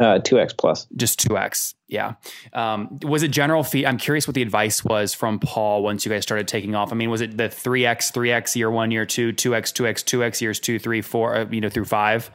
Uh, 0.00 0.18
2x 0.18 0.56
plus. 0.56 0.86
Just 0.96 1.20
2x. 1.20 1.74
Yeah. 1.86 2.14
Um, 2.52 2.98
was 3.02 3.22
it 3.22 3.28
general 3.28 3.62
fee? 3.62 3.86
I'm 3.86 3.98
curious 3.98 4.26
what 4.26 4.34
the 4.34 4.42
advice 4.42 4.84
was 4.84 5.14
from 5.14 5.38
Paul 5.38 5.82
once 5.84 6.04
you 6.04 6.10
guys 6.10 6.24
started 6.24 6.48
taking 6.48 6.74
off. 6.74 6.90
I 6.90 6.96
mean, 6.96 7.10
was 7.10 7.20
it 7.20 7.36
the 7.36 7.44
3x, 7.44 8.12
3x 8.12 8.56
year 8.56 8.70
one, 8.70 8.90
year 8.90 9.06
two, 9.06 9.32
2x, 9.32 9.72
2x, 9.72 10.02
2x 10.04 10.40
years 10.40 10.58
two, 10.58 10.78
three, 10.80 11.00
four, 11.00 11.36
uh, 11.36 11.46
you 11.50 11.60
know, 11.60 11.68
through 11.68 11.84
five? 11.84 12.30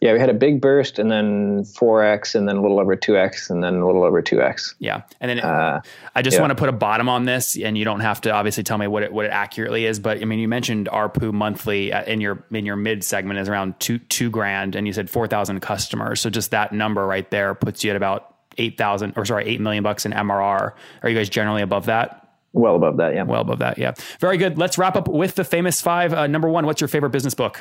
Yeah, 0.00 0.12
we 0.12 0.20
had 0.20 0.28
a 0.28 0.34
big 0.34 0.60
burst 0.60 0.98
and 0.98 1.10
then 1.10 1.64
4x 1.64 2.34
and 2.34 2.46
then 2.48 2.56
a 2.56 2.62
little 2.62 2.78
over 2.78 2.96
2x 2.96 3.48
and 3.48 3.64
then 3.64 3.76
a 3.76 3.86
little 3.86 4.04
over 4.04 4.22
2x. 4.22 4.74
Yeah. 4.78 5.02
And 5.20 5.30
then 5.30 5.40
uh, 5.40 5.80
I 6.14 6.22
just 6.22 6.36
yeah. 6.36 6.42
want 6.42 6.50
to 6.50 6.54
put 6.54 6.68
a 6.68 6.72
bottom 6.72 7.08
on 7.08 7.24
this 7.24 7.56
and 7.56 7.78
you 7.78 7.84
don't 7.84 8.00
have 8.00 8.20
to 8.22 8.30
obviously 8.30 8.62
tell 8.62 8.76
me 8.76 8.86
what 8.86 9.02
it, 9.02 9.12
what 9.12 9.24
it 9.24 9.30
accurately 9.30 9.86
is, 9.86 9.98
but 9.98 10.20
I 10.20 10.24
mean, 10.26 10.38
you 10.38 10.48
mentioned 10.48 10.88
ARPU 10.92 11.32
monthly 11.32 11.92
uh, 11.92 12.04
in 12.04 12.20
your, 12.20 12.44
in 12.50 12.66
your 12.66 12.76
mid 12.76 13.04
segment 13.04 13.38
is 13.38 13.48
around 13.48 13.80
two, 13.80 13.98
two 13.98 14.28
grand 14.30 14.76
and 14.76 14.86
you 14.86 14.92
said 14.92 15.08
4,000 15.08 15.60
customers. 15.60 16.20
So 16.20 16.28
just 16.28 16.50
that 16.50 16.72
number 16.72 17.06
right 17.06 17.28
there 17.30 17.54
puts 17.54 17.82
you 17.82 17.90
at 17.90 17.96
about 17.96 18.34
8,000 18.58 19.14
or 19.16 19.24
sorry, 19.24 19.46
8 19.46 19.60
million 19.60 19.82
bucks 19.82 20.04
in 20.04 20.12
MRR. 20.12 20.72
Are 21.02 21.08
you 21.08 21.16
guys 21.16 21.28
generally 21.28 21.62
above 21.62 21.86
that? 21.86 22.25
Well 22.56 22.74
above 22.74 22.96
that, 22.96 23.14
yeah. 23.14 23.22
Well 23.22 23.42
above 23.42 23.58
that, 23.58 23.76
yeah. 23.76 23.92
Very 24.18 24.38
good. 24.38 24.56
Let's 24.56 24.78
wrap 24.78 24.96
up 24.96 25.08
with 25.08 25.34
the 25.34 25.44
famous 25.44 25.82
five. 25.82 26.14
Uh, 26.14 26.26
number 26.26 26.48
one, 26.48 26.64
what's 26.64 26.80
your 26.80 26.88
favorite 26.88 27.10
business 27.10 27.34
book? 27.34 27.60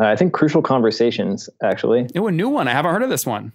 Uh, 0.00 0.06
I 0.06 0.16
think 0.16 0.32
Crucial 0.32 0.62
Conversations, 0.62 1.50
actually. 1.62 2.08
Oh, 2.16 2.26
a 2.26 2.32
new 2.32 2.48
one. 2.48 2.66
I 2.66 2.72
haven't 2.72 2.92
heard 2.92 3.02
of 3.02 3.10
this 3.10 3.26
one. 3.26 3.52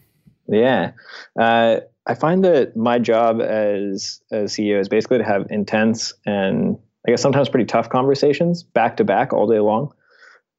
Yeah. 0.48 0.92
Uh, 1.40 1.78
I 2.06 2.14
find 2.14 2.44
that 2.46 2.76
my 2.78 3.00
job 3.00 3.42
as, 3.42 4.22
as 4.32 4.54
CEO 4.54 4.80
is 4.80 4.88
basically 4.88 5.18
to 5.18 5.24
have 5.24 5.48
intense 5.50 6.14
and 6.26 6.78
I 7.08 7.12
guess 7.12 7.22
sometimes 7.22 7.50
pretty 7.50 7.66
tough 7.66 7.90
conversations 7.90 8.62
back 8.62 8.98
to 8.98 9.04
back 9.04 9.34
all 9.34 9.48
day 9.48 9.60
long. 9.60 9.92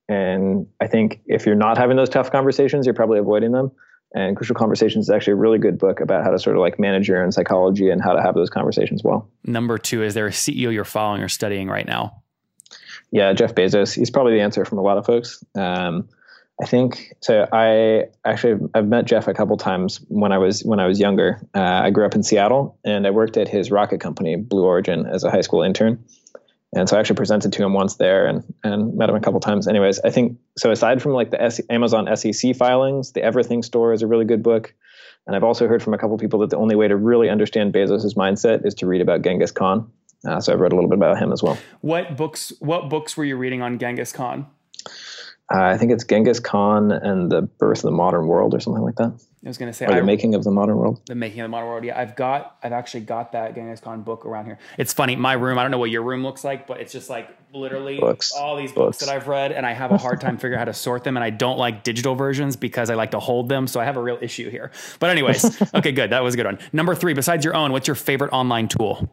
And 0.08 0.66
I 0.80 0.88
think 0.88 1.20
if 1.26 1.46
you're 1.46 1.54
not 1.54 1.78
having 1.78 1.96
those 1.96 2.08
tough 2.08 2.32
conversations, 2.32 2.84
you're 2.84 2.94
probably 2.94 3.20
avoiding 3.20 3.52
them. 3.52 3.70
And 4.14 4.36
Crucial 4.36 4.56
Conversations 4.56 5.06
is 5.06 5.10
actually 5.10 5.34
a 5.34 5.36
really 5.36 5.58
good 5.58 5.78
book 5.78 6.00
about 6.00 6.24
how 6.24 6.30
to 6.30 6.38
sort 6.38 6.56
of 6.56 6.60
like 6.60 6.78
manage 6.78 7.08
your 7.08 7.22
own 7.22 7.30
psychology 7.30 7.90
and 7.90 8.02
how 8.02 8.12
to 8.12 8.20
have 8.20 8.34
those 8.34 8.50
conversations 8.50 9.04
well. 9.04 9.28
Number 9.44 9.78
two, 9.78 10.02
is 10.02 10.14
there 10.14 10.26
a 10.26 10.30
CEO 10.30 10.72
you're 10.72 10.84
following 10.84 11.22
or 11.22 11.28
studying 11.28 11.68
right 11.68 11.86
now? 11.86 12.22
Yeah, 13.12 13.32
Jeff 13.32 13.54
Bezos. 13.54 13.94
He's 13.94 14.10
probably 14.10 14.34
the 14.34 14.40
answer 14.40 14.64
from 14.64 14.78
a 14.78 14.82
lot 14.82 14.98
of 14.98 15.06
folks. 15.06 15.44
Um, 15.54 16.08
I 16.60 16.66
think 16.66 17.14
so. 17.20 17.48
I 17.52 18.08
actually 18.24 18.68
I've 18.74 18.86
met 18.86 19.06
Jeff 19.06 19.28
a 19.28 19.34
couple 19.34 19.56
times 19.56 19.98
when 20.08 20.30
I 20.30 20.38
was 20.38 20.62
when 20.62 20.78
I 20.78 20.86
was 20.86 21.00
younger. 21.00 21.40
Uh, 21.54 21.60
I 21.60 21.90
grew 21.90 22.04
up 22.04 22.14
in 22.14 22.22
Seattle 22.22 22.78
and 22.84 23.06
I 23.06 23.10
worked 23.10 23.38
at 23.38 23.48
his 23.48 23.70
rocket 23.70 24.00
company, 24.00 24.36
Blue 24.36 24.64
Origin, 24.64 25.06
as 25.06 25.24
a 25.24 25.30
high 25.30 25.40
school 25.40 25.62
intern. 25.62 26.04
And 26.72 26.88
so 26.88 26.96
I 26.96 27.00
actually 27.00 27.16
presented 27.16 27.52
to 27.52 27.64
him 27.64 27.72
once 27.72 27.96
there 27.96 28.26
and, 28.26 28.44
and 28.62 28.96
met 28.96 29.08
him 29.08 29.16
a 29.16 29.20
couple 29.20 29.40
times. 29.40 29.66
Anyways, 29.66 29.98
I 30.00 30.10
think 30.10 30.38
so. 30.56 30.70
Aside 30.70 31.02
from 31.02 31.12
like 31.12 31.30
the 31.30 31.42
S- 31.42 31.60
Amazon 31.68 32.08
SEC 32.16 32.54
filings, 32.54 33.12
the 33.12 33.22
Everything 33.22 33.62
Store 33.62 33.92
is 33.92 34.02
a 34.02 34.06
really 34.06 34.24
good 34.24 34.42
book. 34.42 34.72
And 35.26 35.34
I've 35.34 35.44
also 35.44 35.66
heard 35.66 35.82
from 35.82 35.94
a 35.94 35.98
couple 35.98 36.16
people 36.16 36.38
that 36.40 36.50
the 36.50 36.56
only 36.56 36.76
way 36.76 36.88
to 36.88 36.96
really 36.96 37.28
understand 37.28 37.72
Bezos's 37.72 38.14
mindset 38.14 38.64
is 38.64 38.74
to 38.76 38.86
read 38.86 39.00
about 39.00 39.22
Genghis 39.22 39.50
Khan. 39.50 39.90
Uh, 40.26 40.40
so 40.40 40.52
I've 40.52 40.60
read 40.60 40.72
a 40.72 40.76
little 40.76 40.90
bit 40.90 40.98
about 40.98 41.18
him 41.18 41.32
as 41.32 41.42
well. 41.42 41.58
What 41.80 42.16
books? 42.16 42.52
What 42.60 42.88
books 42.88 43.16
were 43.16 43.24
you 43.24 43.36
reading 43.36 43.62
on 43.62 43.78
Genghis 43.78 44.12
Khan? 44.12 44.46
Uh, 45.52 45.62
I 45.62 45.78
think 45.78 45.90
it's 45.90 46.04
Genghis 46.04 46.38
Khan 46.38 46.92
and 46.92 47.30
the 47.30 47.42
Birth 47.42 47.78
of 47.78 47.82
the 47.82 47.90
Modern 47.90 48.28
World 48.28 48.54
or 48.54 48.60
something 48.60 48.82
like 48.82 48.96
that. 48.96 49.12
I 49.44 49.48
was 49.48 49.56
going 49.56 49.70
to 49.70 49.76
say 49.76 49.86
or 49.86 49.92
the 49.92 49.96
I, 49.96 50.02
making 50.02 50.34
of 50.34 50.44
the 50.44 50.50
modern 50.50 50.76
world. 50.76 51.00
The 51.06 51.14
making 51.14 51.40
of 51.40 51.44
the 51.44 51.48
modern 51.48 51.68
world. 51.68 51.82
Yeah, 51.82 51.98
I've 51.98 52.14
got. 52.14 52.58
I've 52.62 52.72
actually 52.72 53.00
got 53.00 53.32
that 53.32 53.54
Genghis 53.54 53.80
Khan 53.80 54.02
book 54.02 54.26
around 54.26 54.44
here. 54.44 54.58
It's 54.76 54.92
funny. 54.92 55.16
My 55.16 55.32
room. 55.32 55.58
I 55.58 55.62
don't 55.62 55.70
know 55.70 55.78
what 55.78 55.90
your 55.90 56.02
room 56.02 56.22
looks 56.22 56.44
like, 56.44 56.66
but 56.66 56.78
it's 56.78 56.92
just 56.92 57.08
like 57.08 57.34
literally 57.54 57.98
books. 57.98 58.32
all 58.32 58.56
these 58.56 58.70
books. 58.70 58.98
books 58.98 59.06
that 59.06 59.08
I've 59.08 59.28
read, 59.28 59.50
and 59.50 59.64
I 59.64 59.72
have 59.72 59.92
a 59.92 59.98
hard 59.98 60.20
time 60.20 60.36
figuring 60.36 60.56
out 60.56 60.60
how 60.60 60.64
to 60.66 60.74
sort 60.74 61.04
them. 61.04 61.16
And 61.16 61.24
I 61.24 61.30
don't 61.30 61.58
like 61.58 61.84
digital 61.84 62.14
versions 62.14 62.54
because 62.54 62.90
I 62.90 62.94
like 62.94 63.12
to 63.12 63.18
hold 63.18 63.48
them. 63.48 63.66
So 63.66 63.80
I 63.80 63.84
have 63.86 63.96
a 63.96 64.02
real 64.02 64.18
issue 64.20 64.50
here. 64.50 64.70
But 64.98 65.08
anyways, 65.08 65.60
okay, 65.74 65.92
good. 65.92 66.10
That 66.10 66.22
was 66.22 66.34
a 66.34 66.36
good 66.36 66.46
one. 66.46 66.58
Number 66.74 66.94
three. 66.94 67.14
Besides 67.14 67.42
your 67.42 67.56
own, 67.56 67.72
what's 67.72 67.88
your 67.88 67.96
favorite 67.96 68.32
online 68.32 68.68
tool? 68.68 69.10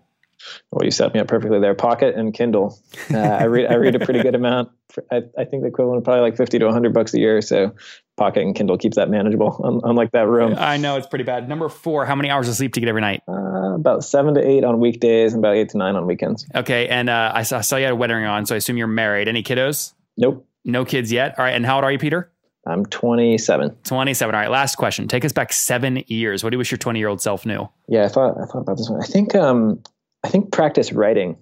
Well, 0.72 0.86
you 0.86 0.92
set 0.92 1.14
me 1.14 1.20
up 1.20 1.28
perfectly 1.28 1.60
there. 1.60 1.74
Pocket 1.76 2.16
and 2.16 2.34
Kindle. 2.34 2.80
Uh, 3.12 3.18
I 3.18 3.44
read 3.46 3.72
I 3.72 3.76
read 3.76 3.96
a 3.96 4.00
pretty 4.00 4.22
good 4.22 4.36
amount. 4.36 4.70
I, 5.12 5.24
I 5.38 5.46
think 5.46 5.64
the 5.64 5.68
equivalent 5.68 6.00
of 6.00 6.04
probably 6.04 6.22
like 6.22 6.38
fifty 6.38 6.60
to 6.60 6.72
hundred 6.72 6.94
bucks 6.94 7.14
a 7.14 7.20
year. 7.20 7.42
So 7.42 7.76
Pocket 8.18 8.42
and 8.42 8.56
Kindle 8.56 8.78
keeps 8.78 8.98
that 8.98 9.10
manageable, 9.10 9.82
unlike 9.84 10.12
that 10.12 10.28
room. 10.28 10.56
I 10.58 10.78
know 10.78 10.98
it's 10.98 11.08
pretty 11.08 11.24
bad. 11.24 11.48
Number 11.48 11.70
four, 11.70 12.06
how 12.06 12.16
many 12.16 12.30
hours 12.30 12.50
of 12.50 12.56
sleep 12.56 12.74
do 12.74 12.80
you 12.80 12.86
get 12.86 12.90
every 12.90 13.02
night? 13.02 13.22
Uh, 13.28 13.76
about 13.76 14.04
seven 14.04 14.34
to 14.34 14.46
eight 14.46 14.64
on 14.64 14.80
weekdays 14.80 15.34
and 15.34 15.44
about 15.44 15.56
eight 15.56 15.70
to 15.70 15.78
nine 15.78 15.96
on 15.96 16.08
weekends. 16.08 16.46
Okay, 16.56 16.88
and 16.88 17.10
uh, 17.10 17.32
I, 17.34 17.44
saw, 17.44 17.60
I 17.60 17.62
saw 17.62 17.78
you 17.78 17.84
had 17.84 17.94
a 17.94 17.96
wedding 17.96 18.26
on, 18.26 18.46
so 18.46 18.56
I 18.56 18.58
assume 18.58 18.78
you're 18.78 18.88
married. 18.88 19.28
Any 19.28 19.44
kiddos? 19.44 19.94
Nope. 20.18 20.48
No 20.66 20.84
kids 20.84 21.12
yet. 21.12 21.38
All 21.38 21.46
right, 21.46 21.52
and 21.52 21.66
how 21.66 21.76
old 21.76 21.84
are 21.84 21.92
you, 21.92 22.00
Peter? 22.00 22.32
I'm 22.66 22.86
27. 22.86 23.78
27. 23.84 24.36
All 24.36 24.42
right. 24.42 24.52
Last 24.52 24.76
question. 24.76 25.08
Take 25.08 25.24
us 25.24 25.32
back 25.32 25.54
seven 25.54 26.04
years. 26.08 26.44
What 26.44 26.50
do 26.50 26.56
you 26.56 26.58
wish 26.58 26.70
your 26.70 26.78
20 26.78 27.00
year 27.00 27.08
old 27.08 27.22
self 27.22 27.46
knew? 27.46 27.70
Yeah, 27.88 28.04
I 28.04 28.08
thought 28.10 28.36
I 28.42 28.46
thought 28.46 28.60
about 28.60 28.78
this 28.78 28.90
one. 28.90 29.02
I 29.02 29.06
think 29.06 29.36
um, 29.36 29.82
I 30.24 30.30
think 30.30 30.52
practice 30.52 30.92
writing. 30.92 31.38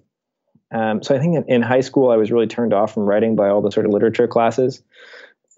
Um, 0.72 1.02
so 1.02 1.14
I 1.14 1.18
think 1.18 1.46
in, 1.48 1.62
high 1.62 1.80
school 1.80 2.10
I 2.10 2.16
was 2.16 2.32
really 2.32 2.46
turned 2.46 2.74
off 2.74 2.92
from 2.92 3.04
writing 3.04 3.36
by 3.36 3.48
all 3.48 3.62
the 3.62 3.70
sort 3.70 3.86
of 3.86 3.92
literature 3.92 4.26
classes. 4.26 4.82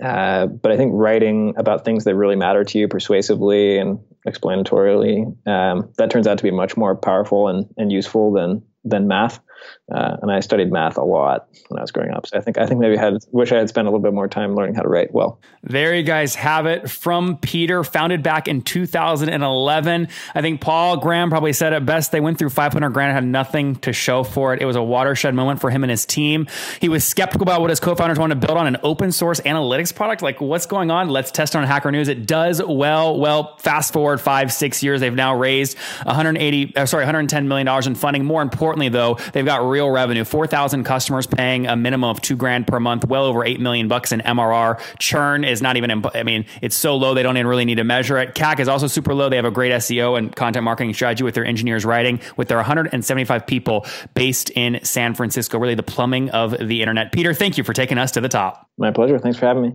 Uh, 0.02 0.46
but 0.46 0.70
I 0.70 0.76
think 0.76 0.92
writing 0.94 1.54
about 1.57 1.85
things 1.85 2.04
that 2.04 2.14
really 2.14 2.37
matter 2.37 2.62
to 2.62 2.78
you 2.78 2.87
persuasively 2.87 3.78
and 3.78 3.98
explanatorily 4.28 5.24
um, 5.48 5.92
that 5.96 6.11
turns 6.11 6.26
out 6.26 6.38
to 6.38 6.44
be 6.44 6.52
much 6.52 6.76
more 6.76 6.94
powerful 6.94 7.48
and, 7.48 7.66
and 7.76 7.90
useful 7.90 8.33
than 8.33 8.62
than 8.88 9.09
math. 9.09 9.40
Uh, 9.92 10.16
and 10.20 10.31
I 10.31 10.40
studied 10.40 10.70
math 10.70 10.98
a 10.98 11.03
lot 11.03 11.48
when 11.68 11.79
I 11.79 11.83
was 11.83 11.90
growing 11.90 12.11
up. 12.11 12.27
So 12.27 12.37
I 12.37 12.40
think 12.40 12.59
I 12.59 12.66
think 12.66 12.81
maybe 12.81 12.98
I 12.98 13.01
had 13.03 13.14
wish 13.33 13.53
I 13.53 13.57
had 13.57 13.68
spent 13.68 13.88
a 13.88 13.90
little 13.90 14.03
bit 14.03 14.12
more 14.12 14.29
time 14.29 14.55
learning 14.55 14.74
how 14.74 14.83
to 14.83 14.88
write 14.88 15.14
well. 15.14 15.40
There 15.62 15.94
you 15.94 16.03
guys 16.03 16.35
have 16.35 16.66
it 16.66 16.90
from 16.90 17.38
Peter, 17.38 17.83
founded 17.83 18.22
back 18.22 18.48
in 18.48 18.61
2011. 18.61 20.09
I 20.35 20.42
think 20.42 20.61
Paul 20.61 20.98
Graham 20.98 21.31
probably 21.31 21.55
said 21.55 21.72
it 21.72 21.87
best. 21.87 22.12
They 22.12 22.20
went 22.20 22.38
through 22.38 22.51
500 22.51 22.90
grand, 22.90 23.12
had 23.12 23.24
nothing 23.24 23.77
to 23.77 23.92
show 23.94 24.24
for 24.24 24.53
it. 24.53 24.61
It 24.61 24.66
was 24.66 24.77
a 24.77 24.83
watershed 24.83 25.35
moment 25.35 25.61
for 25.61 25.70
him 25.70 25.85
and 25.85 25.90
his 25.90 26.05
team. 26.05 26.46
He 26.81 26.90
was 26.90 27.03
skeptical 27.03 27.42
about 27.42 27.62
what 27.62 27.70
his 27.70 27.81
co-founders 27.81 28.18
wanted 28.18 28.40
to 28.40 28.46
build 28.46 28.59
on 28.59 28.66
an 28.66 28.77
open 28.83 29.11
source 29.11 29.40
analytics 29.40 29.94
product. 29.94 30.20
Like, 30.20 30.40
what's 30.40 30.66
going 30.66 30.90
on? 30.90 31.09
Let's 31.09 31.31
test 31.31 31.57
on 31.57 31.64
Hacker 31.64 31.90
News. 31.90 32.09
It 32.09 32.27
does 32.27 32.62
well. 32.62 33.18
Well, 33.18 33.57
fast 33.59 33.92
forward 33.94 34.20
five, 34.20 34.53
six 34.53 34.83
years, 34.83 35.01
they've 35.01 35.14
now 35.14 35.35
raised 35.35 35.79
180, 36.05 36.77
uh, 36.77 36.87
sorry, 36.87 37.03
110 37.03 37.48
million 37.48 37.66
dollars 37.66 37.87
in 37.87 37.94
funding. 37.94 38.24
More 38.24 38.42
importantly, 38.42 38.78
though, 38.87 39.19
they've 39.33 39.45
got 39.45 39.69
real 39.69 39.91
revenue. 39.91 40.23
4,000 40.23 40.85
customers 40.85 41.27
paying 41.27 41.67
a 41.67 41.75
minimum 41.75 42.09
of 42.11 42.21
two 42.21 42.37
grand 42.37 42.69
per 42.69 42.79
month, 42.79 43.05
well 43.05 43.25
over 43.25 43.45
8 43.45 43.59
million 43.59 43.88
bucks 43.88 44.12
in 44.12 44.21
MRR. 44.21 44.81
Churn 45.01 45.43
is 45.43 45.61
not 45.61 45.77
even, 45.77 46.05
I 46.14 46.23
mean, 46.23 46.45
it's 46.62 46.77
so 46.77 46.97
low 46.97 47.14
they 47.14 47.25
don't 47.25 47.37
even 47.37 47.49
really 47.49 47.64
need 47.64 47.77
to 47.77 47.85
measure 47.85 48.19
it. 48.19 48.37
CAC 48.37 48.61
is 48.61 48.69
also 48.69 48.87
super 48.87 49.12
low. 49.12 49.29
They 49.29 49.37
have 49.37 49.45
a 49.45 49.51
great 49.51 49.73
SEO 49.73 50.17
and 50.17 50.35
content 50.35 50.62
marketing 50.62 50.95
strategy 50.95 51.25
with 51.25 51.35
their 51.35 51.45
engineers 51.45 51.85
writing 51.85 52.21
with 52.37 52.47
their 52.47 52.59
175 52.59 53.47
people 53.47 53.85
based 54.14 54.51
in 54.51 54.79
San 54.85 55.14
Francisco, 55.14 55.59
really 55.59 55.75
the 55.75 55.83
plumbing 55.83 56.31
of 56.31 56.57
the 56.59 56.81
internet. 56.81 57.11
Peter, 57.11 57.35
thank 57.35 57.59
you 57.59 57.64
for 57.64 57.73
taking 57.73 57.99
us 57.99 58.12
to 58.12 58.21
the 58.21 58.29
top. 58.29 58.69
My 58.77 58.93
pleasure. 58.93 59.19
Thanks 59.19 59.38
for 59.38 59.47
having 59.47 59.62
me. 59.62 59.73